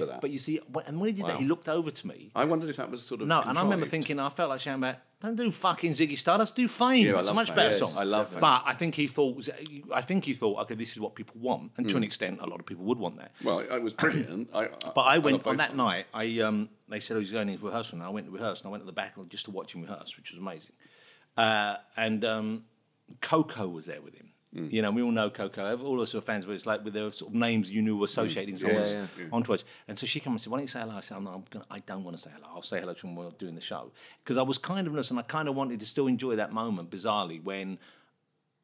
[0.00, 0.20] Remember that?
[0.20, 2.30] But you see, and when he did that, he looked over to me.
[2.34, 4.60] I wondered if that was sort of No, and I remember thinking, I felt like
[4.60, 7.06] back, don't do fucking Ziggy Stardust, do Fame.
[7.06, 7.56] Yeah, it's a much Fame.
[7.56, 7.92] better Yes, song.
[7.96, 8.40] I love Fame.
[8.40, 9.48] But I think he thought,
[9.92, 11.98] I think he thought, okay, this is what people want, and to Hmm.
[11.98, 13.32] an extent, a lot of people would want that.
[13.44, 14.50] Well, it was brilliant.
[14.54, 15.76] I, But I went both on that songs.
[15.78, 16.06] night.
[16.12, 18.60] I um, they said I was going in for rehearsal, and I went to rehearse,
[18.60, 20.74] and I went to the back just to watch him rehearse, which was amazing.
[21.36, 22.64] Uh, and um,
[23.20, 24.31] Coco was there with him.
[24.54, 24.68] Hmm.
[24.70, 25.76] You know, we all know Coco.
[25.78, 27.96] All of us were fans, but it's like with the sort of names you knew
[27.96, 29.06] were associating someone's yeah.
[29.32, 29.62] entourage.
[29.88, 31.34] And so she came and said, "Why don't you say hello?" I said, "I'm not,
[31.34, 32.48] I'm gonna, I don't want to say hello.
[32.54, 35.10] I'll say hello to him while doing the show." Because I was kind of nervous,
[35.10, 37.78] and I kind of wanted to still enjoy that moment, bizarrely, when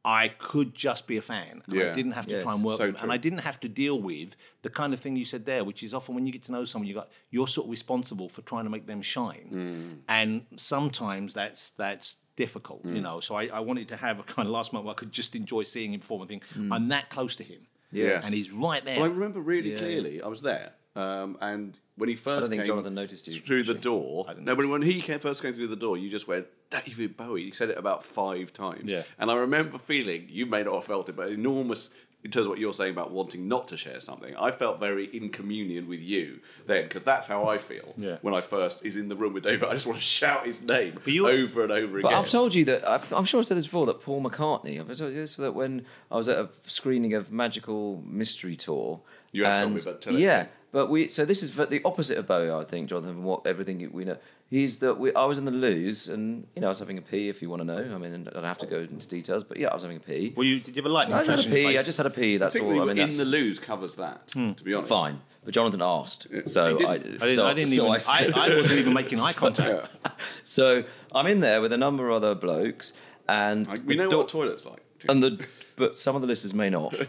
[0.04, 1.62] I could just be a fan.
[1.66, 3.02] And I didn't have to Yes, try and work so with them.
[3.04, 3.12] And.
[3.12, 5.92] I didn't have to deal with the kind of thing you said there, which is
[5.92, 8.64] often when you get to know someone, you got you're sort of responsible for trying
[8.64, 9.48] to make them shine.
[9.52, 10.02] Mm.
[10.08, 12.94] And sometimes that's that's difficult, Mm.
[12.94, 13.20] you know.
[13.20, 15.34] So I, I wanted to have a kind of last moment where I could just
[15.34, 16.72] enjoy seeing him perform and think, Mm.
[16.74, 17.66] I'm that close to him.
[17.90, 18.24] Yes.
[18.24, 18.96] And he's right there.
[19.00, 20.22] Well, I remember really clearly.
[20.22, 20.74] I was there.
[20.98, 24.54] Um, and when he first don't think came Jonathan noticed you, through the door, no,
[24.56, 27.42] but when he came, first came through the door, you just went David Bowie.
[27.42, 29.02] You said it about five times, Yeah.
[29.18, 31.94] And I remember feeling you may not have felt it, but enormous.
[32.24, 35.04] In terms of what you're saying about wanting not to share something, I felt very
[35.16, 38.16] in communion with you then because that's how I feel Yeah.
[38.22, 39.62] when I first is in the room with David.
[39.68, 42.18] I just want to shout his name you- over and over But again.
[42.18, 44.80] I've told you that I've, I'm sure I said this before that Paul McCartney.
[44.80, 49.00] I've told you this that when I was at a screening of Magical Mystery Tour.
[49.30, 50.40] You have told and- me, but tell it yeah.
[50.40, 50.52] again.
[50.70, 53.14] But we so this is the opposite of Bowie, I think, Jonathan.
[53.14, 54.18] From what everything we know,
[54.50, 55.14] he's that we.
[55.14, 57.30] I was in the loos, and you know, I was having a pee.
[57.30, 59.56] If you want to know, I mean, I don't have to go into details, but
[59.56, 60.34] yeah, I was having a pee.
[60.36, 61.64] Well, you did you have a lightning I just had flash a pee.
[61.64, 61.78] face?
[61.78, 62.34] I just had a pee.
[62.34, 62.72] I That's think all.
[62.72, 64.28] we I mean, in that's the lose covers that.
[64.32, 65.20] To hmm, be honest, fine.
[65.44, 68.34] But Jonathan asked, so I, didn't- I didn't, so, I didn't so even.
[68.36, 69.88] I I, I, wasn't even making eye contact.
[70.42, 72.92] So I'm in there with a number of other blokes,
[73.26, 74.82] and Like, we know door- what toilet's like.
[75.08, 75.46] and the
[75.78, 76.92] but some of the listeners may not.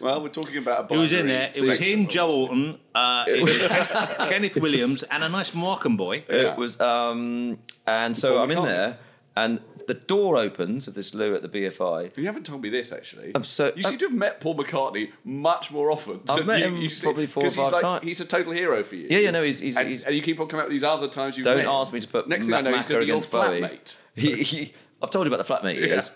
[0.00, 1.50] well, we're talking about a Who was in there?
[1.54, 2.68] It was him, Joe obviously.
[2.68, 6.24] Alton, uh, it was Kenneth Williams, and a nice Moroccan boy.
[6.28, 8.64] It was, um, and so Paul I'm in McCartney.
[8.64, 8.98] there,
[9.36, 12.16] and the door opens of this loo at the BFI.
[12.16, 13.32] You haven't told me this actually.
[13.34, 16.20] I'm so- you seem to have met Paul McCartney much more often.
[16.28, 18.04] I've met you- him you see- probably four or 'cause he's five like- times.
[18.04, 19.08] He's a total hero for you.
[19.10, 20.84] Yeah, yeah, no, he's- he's- and, he's- and you keep on coming up with these
[20.84, 21.66] other times you've Don't met.
[21.66, 23.20] ask me to put Next Ma- thing I know Macca he's going to be your
[23.20, 23.96] flatmate.
[24.16, 25.94] He, he, I've told you about the flatmate he Yeah.
[25.94, 26.10] is.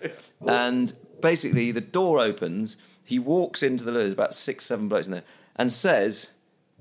[0.46, 2.76] And basically, the door opens.
[3.04, 3.98] He walks into the loo.
[4.00, 5.22] There's about six, seven blokes in there,
[5.56, 6.30] and says,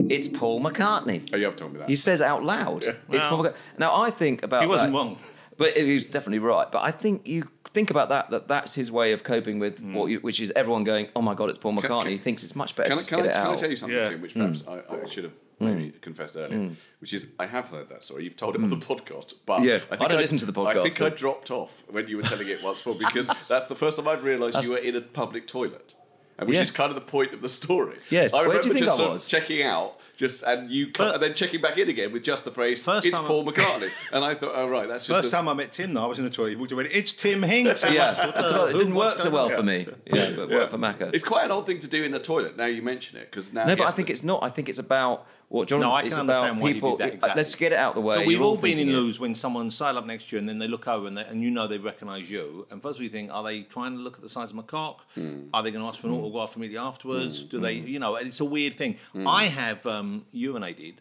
[0.10, 1.90] "It's Paul McCartney." Oh, you have told me that.
[1.90, 5.18] He says out loud, "It's Paul McCartney." Now I think about He wasn't that- wrong.
[5.56, 6.72] But he was definitely right.
[6.72, 9.94] But I think you think about that, that that's his way of coping with Hmm.
[9.94, 12.02] what you, which is everyone going, oh my God, it's Paul McCartney.
[12.04, 13.46] can- he thinks it's much better Can, to I, just can, I, get it can
[13.48, 13.60] I out.
[13.60, 14.10] tell you something, Yeah.
[14.10, 14.40] Tim, which Hmm.
[14.40, 15.76] perhaps I, I should have Mm.
[15.78, 16.76] maybe confessed earlier, mm.
[17.00, 18.24] which is I have heard that story.
[18.24, 18.84] You've told it on the mm.
[18.86, 19.62] podcast, but.
[19.64, 20.68] Yeah, I, think I don't listen to the podcast.
[20.68, 23.28] I think podcast, so- I dropped off when you were telling it once more because
[23.48, 25.96] that's the first time I've realised you were in a public toilet.
[26.36, 26.70] And which Yes.
[26.70, 27.96] is kind of the point of the story.
[28.10, 28.34] Yes.
[28.34, 29.28] I Where do remember you think just I sort of was?
[29.28, 32.50] checking out, just and you, Fir- and then checking back in again with just the
[32.50, 35.32] phrase First "It's time I- Paul McCartney," and I thought, "Oh right, that's just First
[35.32, 36.50] a- time I met Tim, though, I was in the toilet.
[36.50, 36.86] He walked away.
[36.92, 37.84] It's Tim Hinks.
[37.92, 39.52] yeah, What the- because it who- didn't what's work so going well on?
[39.58, 39.78] for me.
[40.08, 41.14] Yeah, but it worked for Macca.
[41.14, 42.58] It's quite an odd thing to do in the toilet.
[42.58, 44.42] Now you mention it because now No, but I yes, think the- it's not.
[44.42, 45.90] I think it's about what Jonathan.
[45.90, 47.38] No, I can about understand why he did that, exactly.
[47.38, 48.18] Let's get it out of the way.
[48.18, 48.98] But we've You're all been in thinking it.
[48.98, 51.26] loos when someone's side up next to you and then they look over and, they,
[51.26, 52.66] and you know they recognise you.
[52.72, 54.56] And first of all, you think, are they trying to look at the size of
[54.56, 55.06] my cock?
[55.14, 55.50] Hmm.
[55.54, 56.22] Are they going to ask for an hmm.
[56.22, 57.44] autograph immediately afterwards?
[57.44, 57.50] Hmm.
[57.50, 58.98] Do they, you know, and it's a weird thing.
[59.16, 60.96] I have um, urinated.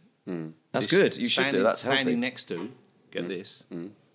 [0.72, 1.16] That's good.
[1.16, 1.48] You should do.
[1.48, 2.20] standing- That's Standing healthy.
[2.20, 2.70] next to,
[3.10, 3.64] get this,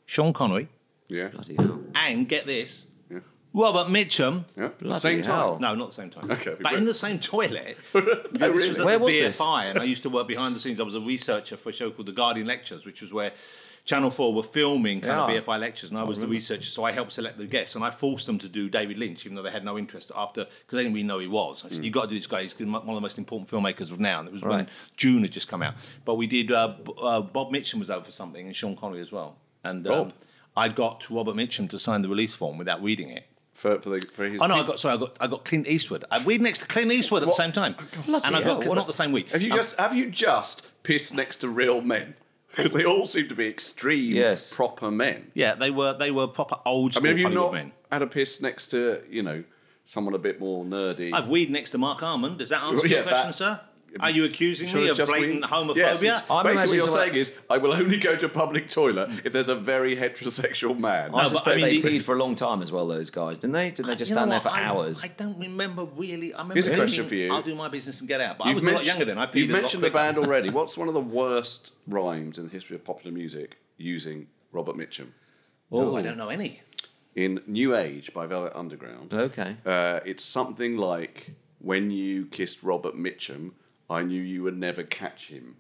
[0.06, 0.70] Sean Connery,
[1.08, 1.82] yeah, Bloody hell.
[1.96, 2.86] and get this,
[3.66, 3.72] Yeah.
[3.74, 4.46] but Mitchum.
[4.56, 4.70] yeah.
[4.80, 5.60] Bloody same time.
[5.60, 6.30] No, not the same time.
[6.32, 7.78] Okay, but but- in the same toilet.
[7.94, 8.70] No, this really?
[8.70, 9.40] was at Where the was this?
[9.42, 10.80] BFI, and I used to work behind the scenes.
[10.80, 13.32] I was a researcher for a show called The Guardian Lectures, which was where
[13.86, 15.38] Channel 4 were filming kind Yeah.
[15.38, 17.86] of BFI lectures, and I was the researcher, so I helped select the guests, and
[17.86, 20.76] I forced them to do David Lynch, even though they had no interest after, because
[20.78, 21.64] they didn't really know he was.
[21.66, 23.90] I said, You've got to do this guy, he's one of the most important filmmakers
[23.92, 24.68] of now, and it was when
[24.98, 25.76] Dune had just come out.
[26.04, 29.12] But we did, uh, uh, Bob Mitchum was over for something, and Sean Connery as
[29.14, 29.38] well.
[29.64, 30.12] And um,
[30.58, 33.26] I got Robert Mitchum to sign the release form without reading it.
[33.58, 35.68] For, for, the, for his Oh no, I got sorry, I got I got Clint
[35.68, 36.06] Eastwood.
[36.12, 37.38] I read next to Clint Eastwood at the What?
[37.38, 39.30] same time, Bloody and I got hell, what not the same week.
[39.32, 42.14] Have you Um, just have you just pissed next to real men?
[42.56, 44.54] Because they all seem to be extreme, Yes.
[44.56, 45.32] proper men.
[45.34, 47.72] yeah, they were they were proper old I school mean, have you Hollywood not men.
[47.92, 49.44] had a piss next to you know
[49.86, 51.10] someone a bit more nerdy?
[51.12, 52.38] I've weed next to Marc Almond.
[52.38, 53.60] Does that answer Yeah, your question, that- sir?
[54.00, 55.44] Are you accusing Sure me of blatant weed?
[55.44, 56.02] homophobia?
[56.04, 58.70] Yes, I'm basically, what you're someone- saying is, I will only go to a public
[58.70, 61.10] toilet if there's a very heterosexual man.
[61.10, 62.88] I but I suspect mean, they the- peed for a long time as well.
[62.88, 63.72] Those guys, didn't they?
[63.72, 65.04] Didn't they just stand there for I- hours?
[65.04, 66.34] I don't remember really.
[66.34, 67.32] I remember Here's a question for you.
[67.34, 68.38] I'll do my business and get out.
[68.38, 69.18] But I You've was a lot younger then.
[69.18, 70.50] I peed You've a lot mentioned the band already.
[70.58, 75.08] What's one of the worst rhymes in the history of popular music using Robert Mitchum?
[75.72, 76.62] Oh, I don't know any.
[77.16, 79.56] In New Age by Velvet Underground, okay.
[79.66, 83.54] uh, it's something like, When you kissed Robert Mitchum,
[83.90, 85.58] I knew you would never catch him.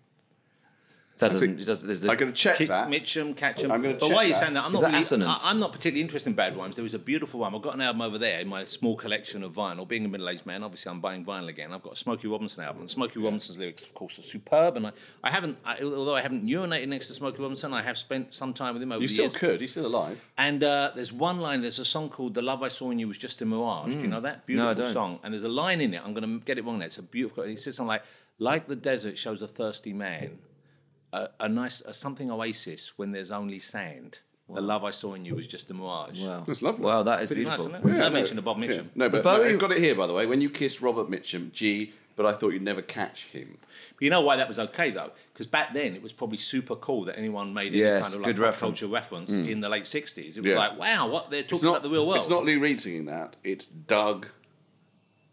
[1.20, 1.50] That doesn't.
[1.50, 2.90] think- It does, there's the, I'm going to check Kick that.
[2.90, 3.72] Mitchum, catch 'em.
[3.72, 4.40] I'm gonna But check why are you that.
[4.40, 4.64] saying that?
[4.66, 5.26] I'm Is not that really?
[5.26, 6.76] I, am not particularly interested in bad rhymes.
[6.76, 7.56] There was a beautiful one.
[7.56, 9.88] I've got an album over there in my small collection of vinyl.
[9.88, 11.74] Being a middle-aged man, obviously I'm buying vinyl again.
[11.74, 12.82] I've got a Smokey Robinson album.
[12.82, 14.78] And Smokey Robinson's lyrics, of course, are superb.
[14.78, 14.92] And I,
[15.24, 18.54] I haven't, I, although I haven't urinated next to Smokey Robinson, I have spent some
[18.54, 19.36] time with him over You still years.
[19.38, 19.62] could.
[19.62, 20.24] He's still alive.
[20.38, 21.62] And uh, there's one line.
[21.62, 24.02] There's a song called "The Love I Saw in You Was Just a Mirage." Do
[24.02, 24.94] you know that beautiful don't.
[24.94, 25.20] song?
[25.24, 26.02] And there's a line in it.
[26.06, 26.78] I'm going to get it wrong.
[26.78, 26.86] Now.
[26.86, 27.44] It's a beautiful.
[27.44, 28.04] He says something like,
[28.38, 30.38] "Like the desert shows a thirsty man,
[31.14, 34.20] a, a nice a something oasis when there's only sand.
[34.54, 36.42] The love I saw in you was just a mirage." wow.
[36.48, 36.86] That's lovely.
[36.86, 37.80] Wow, that is Pretty nice, beautiful.
[37.80, 37.98] isn't?
[37.98, 38.68] Yeah, I no, mentioned Bob Yeah.
[38.70, 38.86] Mitchum.
[38.96, 40.26] No, but, Bowie- no, I've got it here, by the way.
[40.26, 43.58] When you kissed Robert Mitchum, gee, but I thought you'd never catch him.
[43.96, 45.12] But you know why that was okay though?
[45.34, 48.22] Because back then it was probably super cool that anyone made any Yes, kind of
[48.22, 48.80] like good pop reference.
[48.80, 49.50] culture reference mm.
[49.50, 50.18] in the late '60s.
[50.18, 50.58] It was Yeah.
[50.58, 52.18] like, wow, what they're talking It's not about the real world.
[52.18, 53.36] It's not Lou Reed singing that.
[53.44, 54.28] It's Doug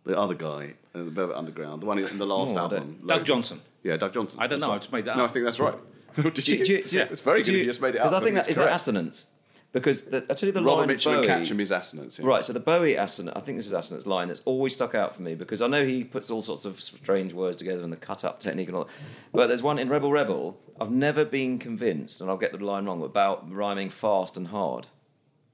[0.04, 2.98] the other guy, uh, the Velvet Underground, the one in the last Oh, I album.
[3.00, 3.24] Doug Logan.
[3.24, 3.60] Johnson.
[3.82, 4.38] Yeah, Doug Johnson.
[4.40, 5.30] I don't know, That's I just made that No, up.
[5.30, 5.74] I think that's right.
[6.16, 7.80] Did Do you- do you- do you- it's very do good if you- you just
[7.80, 8.04] made it up.
[8.04, 8.76] Because I think that is that correct.
[8.76, 9.28] assonance.
[9.72, 12.20] Because the, I tell you the Robert line Mitchum Bowie, and Catch'em is assonance.
[12.20, 12.26] yeah.
[12.26, 15.16] Right, so the Bowie assonance, I think this is assonance line that's always stuck out
[15.16, 17.96] for me because I know he puts all sorts of strange words together and the
[17.96, 18.92] cut up technique and all that.
[19.32, 22.84] But there's one in Rebel Rebel, I've never been convinced, and I'll get the line
[22.84, 24.86] wrong, about rhyming fast and hard.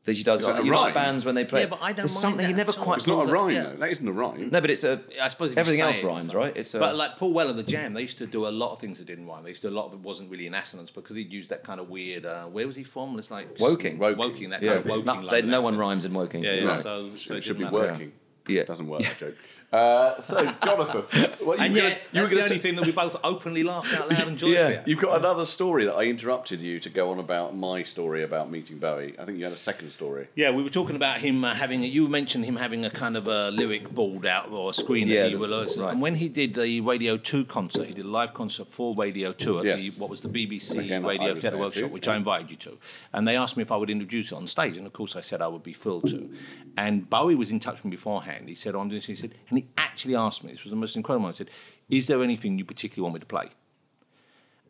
[0.05, 0.81] That she does, Is that a you rhyme?
[0.81, 1.61] like bands when they play.
[1.61, 3.51] Yeah, but I don't There's mind something he that never quite It's not a rhyme,
[3.51, 3.63] yeah.
[3.65, 3.77] though.
[3.77, 4.49] That isn't a rhyme.
[4.51, 5.03] No, but it's a.
[5.21, 6.57] I suppose everything else it, rhymes, it's right?
[6.57, 8.79] It's a, But like Paul Weller, the Jam, they used to do a lot of
[8.79, 9.43] things that didn't rhyme.
[9.43, 11.49] They used to do a lot of it wasn't really in assonance because he'd use
[11.49, 12.25] that kind of weird.
[12.25, 13.19] Uh, where was he from?
[13.19, 13.99] It's like Woking.
[13.99, 15.05] Woking, Woking that yeah, kind of Woking.
[15.05, 16.45] no, London they- no one rhymes in Woking.
[16.45, 16.65] Yeah, yeah.
[16.65, 16.75] No.
[16.81, 18.13] So, so it it should be working.
[18.49, 18.65] Yeah.
[18.65, 19.37] Doesn't work, that joke.
[19.73, 21.03] Uh, so, Jonathan,
[21.47, 22.87] what you And were yeah, gonna- you were that's the gonna only t- thing that
[22.87, 24.81] we both openly laughed out loud and joyfully Yeah.
[24.81, 24.89] at.
[24.89, 28.51] You've got another story that I interrupted you to go on about my story about
[28.51, 29.15] meeting Bowie.
[29.17, 30.27] I think you had a second story.
[30.35, 31.85] Yeah, we were talking about him uh, having.
[31.85, 35.23] You mentioned him having a kind of a lyric board out or a screen Yeah,
[35.23, 35.51] that he will.
[35.65, 35.77] right.
[35.93, 39.33] And when he did the Radio Two concert, he did a live concert for Radio
[39.33, 39.81] Two at Yes.
[39.95, 42.15] the, what was the BBC Again, Radio Theatre Workshop, too, which yeah.
[42.15, 42.79] I invited you to.
[43.13, 45.21] And they asked me if I would introduce it on stage, and of course I
[45.21, 46.29] said I would be thrilled to.
[46.77, 48.49] And Bowie was in touch with me beforehand.
[48.49, 50.53] He said, "Oh, "I'm doing this." He said, and he actually asked me.
[50.53, 51.25] This was the most incredible.
[51.25, 51.33] one.
[51.33, 51.51] He said,
[51.89, 53.51] "Is there anything you particularly want me to play?"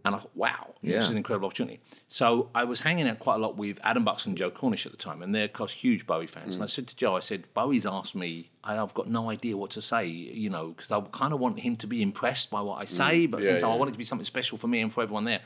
[0.03, 1.11] And I thought, wow, it was Yeah.
[1.11, 1.79] an incredible opportunity.
[2.09, 4.92] So I was hanging out quite a lot with Adam Buxton and Joe Cornish at
[4.92, 6.55] the time, and they're of course huge Bowie fans.
[6.55, 9.59] And I said to Joe, I said, Bowie's asked me, and I've got no idea
[9.59, 12.62] what to say, you know, because I kind of want him to be impressed by
[12.62, 13.40] what I say, but mm.
[13.40, 13.79] at the Yeah, same time, I yeah.
[13.79, 15.42] want it to be something special for me and for everyone there.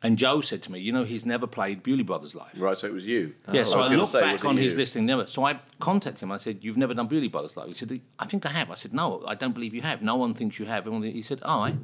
[0.00, 2.50] And Joe said to me, you know, he's never played Bewlay Brothers live.
[2.56, 3.34] Right, so it was you.
[3.52, 5.06] Yeah, so was I, looked say, back was it on his listing.
[5.06, 5.26] Never.
[5.26, 6.30] So I contacted him.
[6.30, 8.76] I said, "You've never done Bewlay Brothers live." He said, "I think I have." I
[8.76, 10.00] said, "No, I don't believe you have.
[10.00, 11.74] No one thinks you have." Everyone, he said, "All right,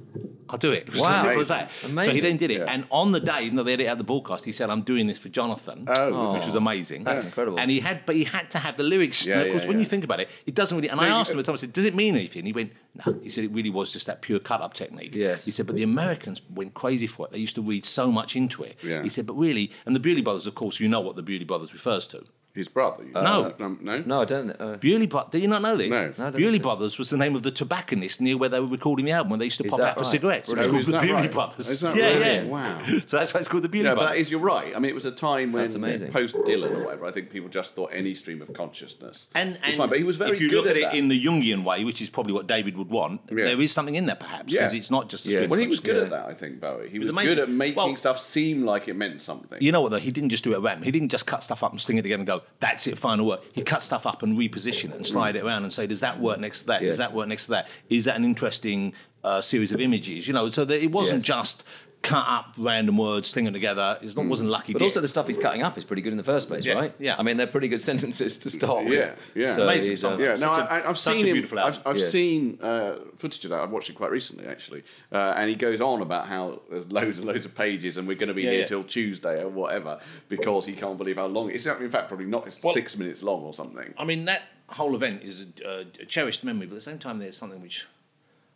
[0.48, 1.10] I'll do it." It Wow.
[1.10, 1.70] as simple as that.
[1.72, 2.66] So he then did it, Yeah.
[2.72, 4.82] and on the day, even though they had it out the broadcast, he said, "I'm
[4.82, 7.02] doing this for Jonathan," Oh, which was amazing.
[7.02, 7.58] That's incredible.
[7.58, 9.26] And he had, but he had to have the lyrics.
[9.26, 9.80] Yeah, of course, yeah, when yeah.
[9.80, 10.88] you think about it, it doesn't really.
[10.88, 12.46] And I No, you- asked him at the time, I said, "Does it mean anything?"
[12.46, 12.70] He went,
[13.04, 15.46] "No." He said, "It really was just that pure cut-up technique." Yes.
[15.46, 17.32] He said, "But the Americans went crazy for it.
[17.32, 19.02] They used to read so much into it." Yeah.
[19.02, 21.46] He said, "But really." And the Bewlay Brothers, of course, you know what the Bewlay
[21.46, 22.24] Brothers refers to.
[22.54, 23.02] His brother.
[23.02, 23.52] you- No.
[23.58, 23.98] Uh, no.
[24.06, 24.50] No, I don't.
[24.50, 25.32] Uh, Bewlay Brothers.
[25.32, 25.90] Do you not know this?
[25.90, 26.14] No.
[26.16, 26.62] No, Bewlay so.
[26.62, 29.40] Brothers was the name of the tobacconist near where they were recording the album when
[29.40, 30.06] they used to Is pop that out for right?
[30.08, 30.48] cigarettes.
[30.48, 31.32] It was Oh, called is the that Bewlay right?
[31.32, 31.68] Brothers.
[31.68, 32.20] Is that yeah, right?
[32.20, 32.44] yeah.
[32.44, 32.80] Wow.
[33.06, 34.10] So that's why it's called the Bewlay Yeah, but Brothers.
[34.12, 34.72] that is, you're right.
[34.76, 37.74] I mean, it was a time when post Dylan or whatever, I think people just
[37.74, 39.88] thought any stream of consciousness and, and fine.
[39.88, 42.00] But he was very if you good look at, it in the Jungian way, which
[42.00, 43.46] is probably what David would want, Yeah.
[43.46, 44.78] there is something in there perhaps because Yeah.
[44.78, 45.34] it's not just a Yeah.
[45.38, 46.88] stream well, he was good at that, I think, Bowie.
[46.88, 49.58] He was, good at making stuff seem like it meant something.
[49.60, 49.98] You know what though?
[49.98, 50.84] He didn't just do it at random.
[50.84, 53.26] He didn't just cut stuff up and string it together and go, "That's it, final
[53.26, 56.00] work." He cut stuff up and reposition it and slide it around and say, "Does
[56.00, 56.82] that work next to that?
[56.82, 56.90] Yes.
[56.92, 57.68] Does that work next to that?
[57.90, 61.26] Is that an interesting uh, series of images?" You know, so that it wasn't Yes.
[61.36, 61.64] just
[62.04, 63.98] cut up random words, string them together.
[64.02, 64.72] It wasn't lucky.
[64.72, 64.86] but Dick.
[64.86, 66.94] also the stuff he's cutting up is pretty good in the first place, Yeah, right?
[66.98, 67.16] yeah.
[67.18, 68.92] I mean, they're pretty good sentences to start with.
[68.94, 69.46] Yeah, yeah.
[69.46, 70.12] So Amazing he's, song.
[70.14, 71.32] uh, Yeah, no, Such a- I, I've seen him.
[71.32, 71.80] beautiful I've.
[71.86, 72.12] I've Yes.
[72.12, 73.60] seen uh, footage of that.
[73.60, 77.18] I've watched it quite recently, actually, uh, and he goes on about how there's loads
[77.18, 78.66] and loads of pages, and we're going to be Yeah, here yeah.
[78.66, 81.66] till Tuesday or whatever because he can't believe how long it's.
[81.66, 82.46] In fact, probably not.
[82.46, 83.94] It's Well- six minutes long or something.
[83.98, 86.98] I mean, that whole event is a, uh, a cherished memory, but at the same
[86.98, 87.86] time, there's something which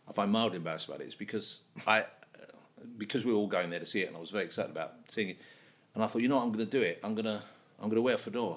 [0.07, 1.07] I find mildly embarrassed about it.
[1.07, 2.05] Is because I,
[2.97, 4.93] because we were all going there to see it, and I was very excited about
[5.07, 5.37] seeing it,
[5.95, 6.99] and I thought, you know, what, I'm going to do it.
[7.03, 7.41] I'm going to,
[7.79, 8.55] I'm going to wear a fedora.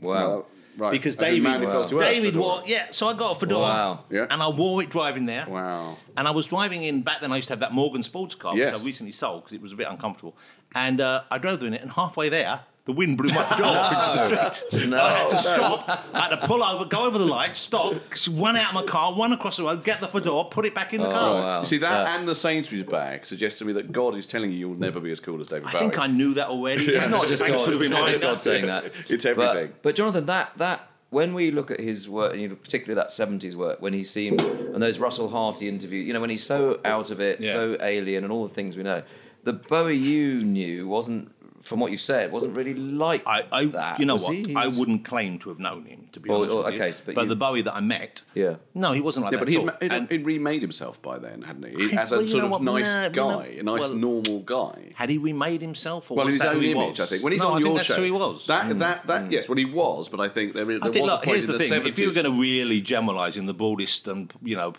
[0.00, 0.46] wow.
[0.78, 2.88] Right, Because As in David, Man Who Fell to Earth, David wore, yeah.
[2.90, 4.04] So I got a fedora, Wow.
[4.10, 4.26] Yeah.
[4.28, 5.46] and I wore it driving there.
[5.48, 5.96] Wow.
[6.18, 7.32] And I was driving in back then.
[7.32, 8.74] I used to have that Morgan sports car, Yes.
[8.74, 10.36] which I recently sold because it was a bit uncomfortable.
[10.74, 13.92] And uh, I drove in it, and halfway there, the wind blew my fedora off
[13.92, 14.88] into the street.
[14.88, 15.02] No.
[15.02, 15.88] I had to stop.
[16.14, 17.94] I had to pull over, go over the light, stop,
[18.30, 20.94] run out of my car, run across the road, get the fedora, put it back
[20.94, 21.30] in the oh, car.
[21.30, 21.60] Oh, wow.
[21.60, 24.58] You see that and the Sainsbury's bag suggests to me that God is telling you
[24.58, 25.80] you'll never be as cool as David I Bowie.
[25.80, 26.86] think I knew that already.
[26.96, 27.72] It's not just Thanks God.
[27.72, 28.34] for It's not just reminder.
[28.34, 28.84] God saying that.
[29.10, 29.68] It's everything.
[29.68, 32.94] But, but Jonathan, that that when we look at his work, and you know, particularly
[33.00, 36.44] that '70s work, when he seemed and those Russell Harty interviews, you know, when he's
[36.44, 37.52] so out of it, Yeah.
[37.52, 39.02] so alien, and all the things we know,
[39.44, 41.30] the Bowie you knew wasn't,
[41.66, 43.98] from what you said, wasn't really like I, I that.
[43.98, 44.36] you know was what?
[44.36, 44.44] he?
[44.44, 46.74] He I was- wouldn't claim to have known him, to be Or- honest or- with
[46.74, 46.80] you.
[46.82, 48.54] okay, but but you- the Bowie that I met, Yeah.
[48.74, 49.76] no, he wasn't like Yeah, that but at he'd, all.
[49.80, 51.96] he'd, And he'd remade himself by then, hadn't he?
[51.96, 54.38] I- As a well, sort of what, nice nah, guy, know, a nice well- normal
[54.40, 54.92] guy.
[54.94, 57.00] had he remade himself, or Well, in was his that own who he image, was?
[57.00, 57.22] I think.
[57.24, 58.46] When he's no, on I your think that's show, who he was.
[58.46, 58.78] That, mm.
[58.78, 59.32] that, that, mm.
[59.32, 61.36] yes, well, he was, but I think there, there I think, was look, a point
[61.36, 64.32] here's in the the thing: if you're going to really generalise in the broadest and
[64.42, 64.72] you know,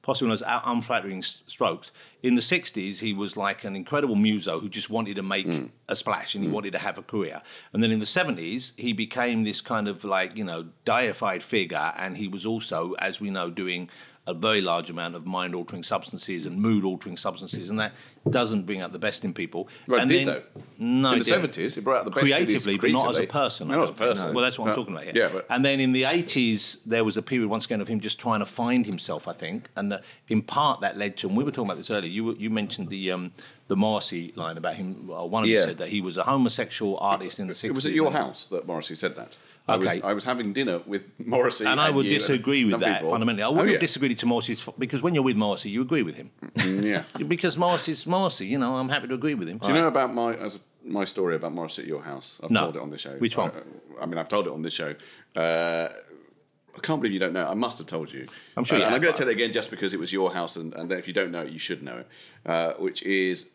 [0.00, 1.90] p- possibly those un- unflattering strokes,
[2.22, 5.70] in the '60s he was like an incredible muso who just wanted to make Mm.
[5.88, 7.42] a splash and he wanted to have a career.
[7.72, 11.92] And then in the '70s he became this kind of like you know deified figure,
[11.96, 13.90] and he was also, as we know, doing.
[14.28, 17.92] A very large amount of mind altering substances and mood altering substances, and that
[18.28, 19.68] doesn't bring out the best in people.
[19.86, 20.62] Well, it did, then- though.
[20.80, 21.30] No, In it the.
[21.32, 23.70] 70s, it brought out the best creatively, but not as a person.
[23.70, 24.34] I Not as a person.
[24.34, 25.14] Well, that's what I'm talking about here.
[25.16, 28.00] Yeah, but- and then in the 80s, there was a period once again of him
[28.00, 29.26] just trying to find himself.
[29.26, 31.28] I think, and uh, in part that led to.
[31.28, 32.10] And we were talking about this earlier.
[32.10, 33.32] You you mentioned the um,
[33.68, 35.10] the Morrissey line about him.
[35.10, 35.64] Uh, one of you Yeah.
[35.64, 37.64] said that he was a homosexual artist in the 60s.
[37.64, 39.36] It was at your house that Morrissey said that.
[39.68, 40.00] I was, Okay.
[40.02, 41.66] I was having dinner with Morrissey.
[41.66, 43.10] And I would disagree with that people.
[43.10, 43.42] fundamentally.
[43.42, 43.74] I Oh, wouldn't yeah.
[43.74, 46.30] have disagreed to Morrissey's because when you're with Morrissey, you agree with him.
[46.54, 47.02] Mm, yeah.
[47.34, 49.58] because Morrissey's Morrissey, you know, I'm happy to agree with him.
[49.58, 52.40] Do you know about my as my story about Morrissey at your house?
[52.42, 52.60] I've No.
[52.62, 53.10] told it on the show.
[53.18, 53.50] Which one?
[53.98, 54.94] I, I mean, I've told it on this show.
[55.36, 55.88] Uh,
[56.76, 57.46] I can't believe you don't know.
[57.48, 58.26] I must have told you.
[58.56, 59.98] I'm sure Uh, you and have, I'm going to tell it again just because it
[60.00, 62.08] was your house, and, and if you don't know it, you should know it.
[62.46, 63.48] Uh, which is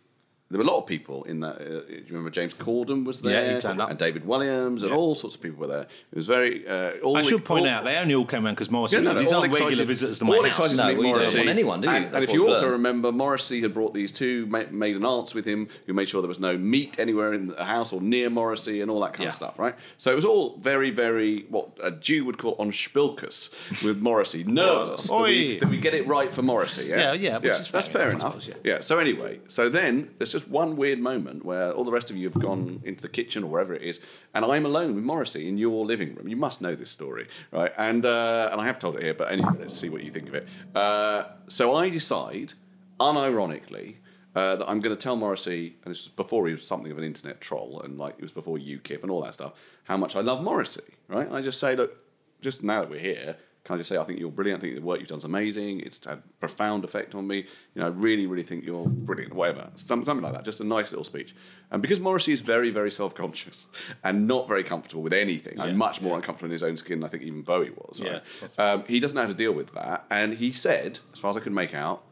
[0.49, 1.55] there were a lot of people in that.
[1.55, 3.55] Uh, do you remember James Corden was Yeah, there?
[3.55, 3.89] he turned up.
[3.89, 4.95] And David Walliams, and Yeah.
[4.95, 5.87] all sorts of people were there.
[6.11, 6.67] It was very.
[6.67, 8.97] Uh, all I the- should point all- out they only all came around because Morrissey.
[8.97, 10.45] yeah, no, no, these aren't regular excited- visitors to all my house.
[10.47, 11.37] excited No, to meet we don't Morrissey.
[11.39, 11.95] want anyone, do you?
[11.95, 12.71] And, and if you also learned.
[12.73, 16.27] remember, Morrissey had brought these two ma- maiden aunts with him who made sure there
[16.27, 19.29] was no meat anywhere in the house or near Morrissey and all that kind Yeah.
[19.29, 19.73] of stuff, right?
[19.97, 23.49] So it was all very, very, what a Jew would call on shpilkes
[23.83, 26.89] with Morrissey, nervous that we, that we get it right for Morrissey.
[26.89, 28.79] Yeah, Yeah, yeah, which is that's fair fair enough, suppose, yeah.
[28.81, 32.29] So anyway, so then there's just one weird moment where all the rest of you
[32.29, 33.99] have gone into the kitchen or wherever it is,
[34.33, 36.27] and I'm alone with Morrissey in your living room.
[36.27, 37.71] You must know this story, right?
[37.77, 40.27] And uh, and I have told it here, but anyway, let's see what you think
[40.27, 40.47] of it.
[40.75, 42.53] Uh, so I decide,
[42.99, 43.95] unironically.
[44.35, 46.97] Uh, that I'm going to tell Morrissey, and this was before he was something of
[46.97, 49.53] an internet troll, and like it was before UKIP and all that stuff,
[49.83, 51.27] how much I love Morrissey, right?
[51.27, 51.99] And I just say, look,
[52.41, 54.59] just now that we're here, can I just say I think you're brilliant.
[54.59, 55.79] I think the work you've done is amazing.
[55.79, 57.37] It's had a profound effect on me.
[57.37, 59.33] You know, I really, really think you're brilliant.
[59.33, 60.43] Whatever, Some, something like that.
[60.43, 61.33] Just a nice little speech.
[61.71, 63.67] And because Morrissey is very, very self-conscious
[64.03, 67.07] and not very comfortable with anything, and much more uncomfortable in his own skin than
[67.07, 68.01] I think even Bowie was.
[68.01, 68.21] Right?
[68.59, 70.05] um, he doesn't know how to deal with that.
[70.11, 72.03] And he said, as far as I could make out,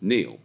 [0.00, 0.38] Neil.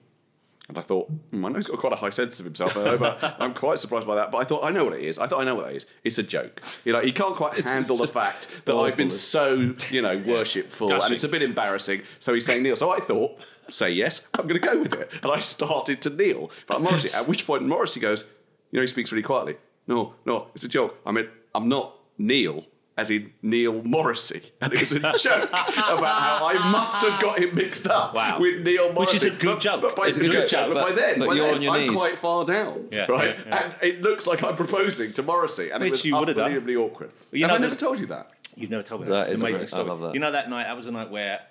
[0.67, 2.95] And I thought, hmm, I know he's got quite a high sense of himself, I
[2.95, 4.32] but I'm quite surprised by that.
[4.32, 5.19] But I thought, I know what it is.
[5.19, 5.86] I thought I know what it is.
[6.04, 6.62] It's a joke.
[6.84, 10.91] You know, he can't quite handle the fact that I've been so, you know, worshipful,
[10.91, 12.01] and it's a bit embarrassing.
[12.19, 12.75] So he's saying Neil.
[12.75, 15.12] So I thought, say yes, I'm going to go with it.
[15.21, 16.49] And I started to kneel.
[16.65, 18.23] But Morrissey, at which point Morrissey goes,
[18.71, 19.58] you know, he speaks really quietly.
[19.88, 20.97] No, no, it's a joke.
[21.06, 22.65] I mean, I'm not Neil.
[22.97, 27.39] As in Neil Morrissey, and it was a joke about how I must have got
[27.39, 28.39] him mixed up Wow.
[28.39, 29.81] with Neil Morrissey, Which is a good But- joke.
[29.81, 30.67] But by, It's a good good joke.
[30.67, 31.99] joke, But by then, but by you're then, on your I'm knees.
[31.99, 33.36] quite far down, Yeah, right?
[33.38, 33.63] yeah, yeah.
[33.63, 36.38] And it looks like I'm proposing to Morrissey, and Which it was you would have
[36.38, 36.45] done.
[36.45, 37.12] unbelievably awkward.
[37.34, 38.31] You have know, I never told you that?
[38.55, 39.25] You've never told me that.
[39.25, 39.89] That It's an amazing great- I story.
[39.89, 40.13] love that.
[40.13, 41.41] You know that night that was a night where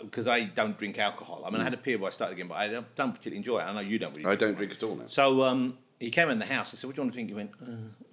[0.00, 1.44] because I don't drink alcohol.
[1.46, 3.36] I mean, I had a period where I started again, but I don't, don't particularly
[3.36, 3.64] enjoy it.
[3.64, 4.24] I know you don't really.
[4.24, 5.04] I don't drink at all now.
[5.08, 6.72] So um, he came in the house.
[6.72, 7.66] I said, "What do you want to drink?" He went, uh,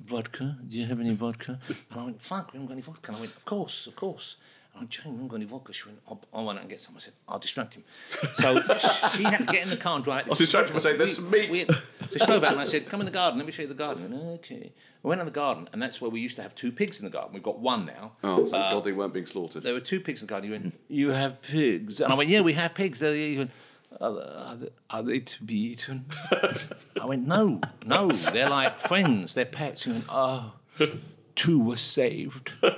[0.08, 0.58] "Vodka.
[0.68, 1.60] Do you have any vodka?"
[1.91, 3.96] And I went, "Fuck, we haven't got any vodka." And I went, "Of course, of
[3.96, 4.38] course."
[4.74, 6.62] And I went, "Jane, we haven't got any vodka." She went, "I'll, I'll run out
[6.62, 7.84] and get some." I said, "I'll distract him."
[8.36, 8.62] So
[9.15, 10.28] she had to get in the car and drive.
[10.30, 12.65] I'll distract him and say, "There's some meat." We- So she drove out and I
[12.65, 13.39] said, "Come in the garden.
[13.39, 14.72] Let me show you the garden." I went, okay.
[15.04, 17.06] I went in the garden, and that's where we used to have two pigs in
[17.06, 17.34] the garden.
[17.34, 18.13] We've got one now.
[18.24, 19.63] Oh, thank God they weren't being slaughtered.
[19.63, 20.50] There were two pigs in the garden.
[20.50, 23.02] You went, you have pigs, and I went, yeah, we have pigs.
[23.04, 23.52] Uh, You went,
[24.02, 26.06] are, are, they, are they to be eaten?
[27.02, 29.84] I went, no, no, they're like friends, they're pets.
[29.84, 30.54] He went, oh.
[31.36, 32.74] Two were saved, and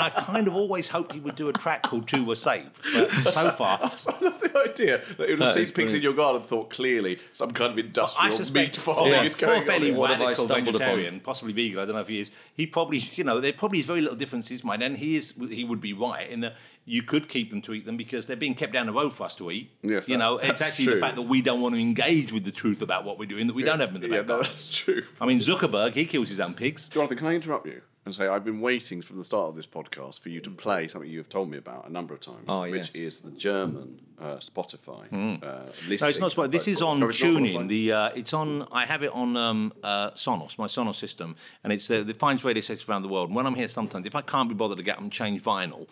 [0.00, 2.80] I kind of always hoped he would do a track called Two Were Saved.
[2.94, 6.02] But so far, I love the idea that he would have seen is pigs in
[6.02, 9.22] your garden thought clearly some kind of industrial I meat for, farming Yeah.
[9.24, 9.96] is going a fairly on.
[9.96, 10.86] What have I radical stumbled upon?
[10.86, 12.30] vegetarian, possibly vegan, I don't know if he is.
[12.54, 14.80] He probably, you know, there probably is very little differences, mate.
[14.80, 16.54] And he is, he would be right in that
[16.88, 19.24] you could keep them to eat them because they're being kept down the road for
[19.24, 19.70] us to eat.
[19.82, 20.94] Yes, you that- know, it's actually true.
[20.94, 23.46] the fact that we don't want to engage with the truth about what we're doing
[23.46, 25.02] that we don't have them in the Yeah, no, that's true.
[25.20, 26.88] I mean, Zuckerberg, he kills his own pigs.
[26.88, 29.66] Jonathan, can I interrupt you and say I've been waiting from the start of this
[29.66, 32.44] podcast for you to play something you have told me about a number of times,
[32.48, 32.96] Oh, which yes.
[32.96, 35.66] is the German uh, Spotify uh,
[36.00, 36.50] No, it's not Spotify.
[36.50, 37.68] This is on not TuneIn.
[37.68, 38.66] The uh, it's on.
[38.72, 42.44] I have it on um, uh, Sonos, my Sonos system, and it's uh, it finds
[42.44, 43.28] radio stations around the world.
[43.28, 45.86] And when I'm here, sometimes if I can't be bothered to get them change vinyl,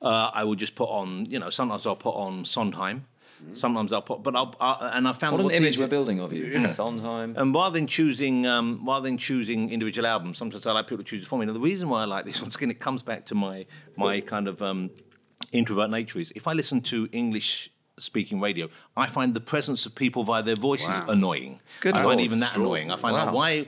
[0.00, 1.26] uh, I will just put on.
[1.26, 3.06] You know, sometimes I'll put on Sondheim.
[3.54, 6.20] Sometimes I'll put, but I'll uh, and I found What an image easy- we're building
[6.20, 6.66] of you.
[6.66, 7.34] Sondheim.
[7.36, 11.10] And rather than choosing, um, rather than choosing individual albums, sometimes I like people to
[11.10, 11.46] choose it for me.
[11.46, 14.20] Now, the reason why I like this once again, it comes back to my my
[14.20, 14.90] kind of um,
[15.52, 16.18] introvert nature.
[16.18, 20.42] Is if I listen to English speaking radio, I find the presence of people via
[20.42, 21.60] their voices annoying.
[21.80, 22.20] Good I find Lord.
[22.20, 22.90] even that annoying.
[22.90, 23.26] I find Wow.
[23.26, 23.66] like why.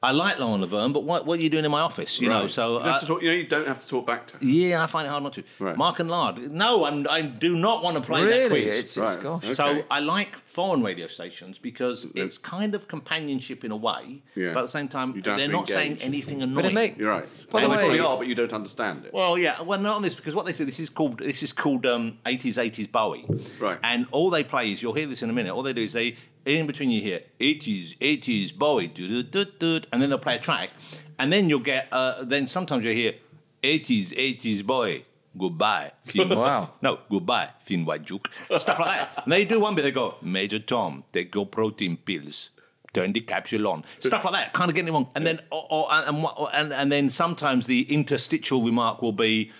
[0.00, 2.20] I like Lauren Laverne, but what, what are you doing in my office?
[2.20, 3.88] You know, so you, don't have I- to talk, you know you don't have to
[3.88, 4.36] talk back to.
[4.36, 4.44] Her.
[4.44, 5.42] yeah, I find it hard not to.
[5.58, 5.76] Right.
[5.76, 8.78] Mark and Lard, no, I'm, I do not want to play that quiz.
[8.78, 9.22] It's, it's Right.
[9.24, 9.44] gosh.
[9.44, 9.54] Okay.
[9.54, 14.52] So I like foreign radio stations because it's kind of companionship in a way, Yeah.
[14.52, 16.54] but at the same time You don't have they're to not saying anything annoying.
[16.54, 17.46] But it make You're right.
[17.50, 19.12] By Well, the they probably are, but you don't understand it.
[19.12, 21.52] Well, yeah, well, not on this because what they say this is called this is
[21.52, 23.26] called um, 80s 80s Bowie,
[23.58, 23.78] Right.
[23.82, 25.52] And all they play is you'll hear this in a minute.
[25.52, 26.16] All they do is they
[26.56, 30.70] in between you hear 80s 80s Bowie, do-do-do-do, and then they'll play a track,
[31.18, 33.14] and then you'll get uh, then sometimes you'll hear
[33.62, 35.04] 80s 80s Bowie.
[35.36, 35.92] Goodbye.
[36.02, 36.72] Finn- Wow.
[36.82, 38.30] No, goodbye, Finn Juke.
[38.56, 39.22] Stuff like that.
[39.24, 42.50] And they do one bit, they go, Major Tom, take your protein pills.
[42.94, 43.84] Turn the capsule on.
[43.98, 44.54] Stuff like that.
[44.60, 45.10] Of getting it wrong.
[45.14, 46.24] And then or, or, and,
[46.54, 49.52] and, and then sometimes the interstitial remark will be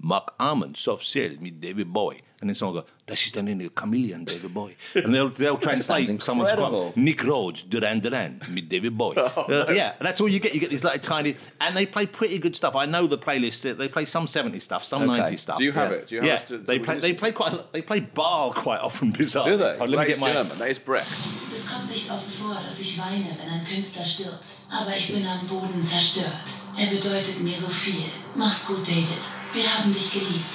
[0.00, 2.20] Marc Almond, soft cell, me David Boy.
[2.42, 4.74] And then someone will go, das ist eine chameleon, David Boy.
[4.96, 6.96] And they'll, they'll try and sounds play someone's quote.
[6.96, 9.14] Nick Rhodes, Duran Duran, meet David Boy.
[9.36, 10.52] Oh, Uh, yeah, that's all you get.
[10.52, 12.74] You get these like tiny, and they play pretty good stuff.
[12.74, 13.62] I know the playlist.
[13.78, 15.22] They play some 70s stuff, some Okay.
[15.34, 15.58] 90s stuff.
[15.58, 15.96] Do you have Yeah.
[15.98, 16.08] it?
[16.08, 16.98] Do you have yeah, to, they play.
[16.98, 17.52] They play quite.
[17.52, 19.12] a lot- They play Bar quite often.
[19.16, 19.46] Bizarre.
[19.48, 19.76] Do they?
[19.78, 20.32] Oh, let me get my.
[20.32, 20.58] German.
[20.58, 21.06] That is Brecht.
[21.06, 24.61] Es kommt nicht oft vor, dass ich weine, wenn ein Künstler stirbt.
[24.72, 26.48] Aber ich bin am Boden zerstört.
[26.78, 28.06] Er bedeutet mir so viel.
[28.34, 29.22] Mach's gut, David.
[29.52, 30.48] Wir haben dich geliebt.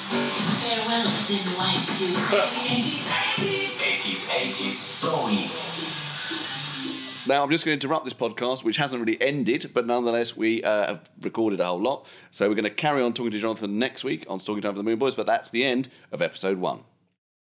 [0.64, 2.18] Farewell, Thin White Dude.
[2.82, 3.06] 80s,
[3.38, 5.50] 80s, 80s, 80s, Bowie.
[7.28, 10.64] Now, I'm just going to interrupt this podcast, which hasn't really ended, but nonetheless, we
[10.64, 12.08] uh, have recorded a whole lot.
[12.32, 14.80] So we're going to carry on talking to Jonathan next week on Talking Time for
[14.80, 16.86] the Moon Boys, but that's the end of episode one.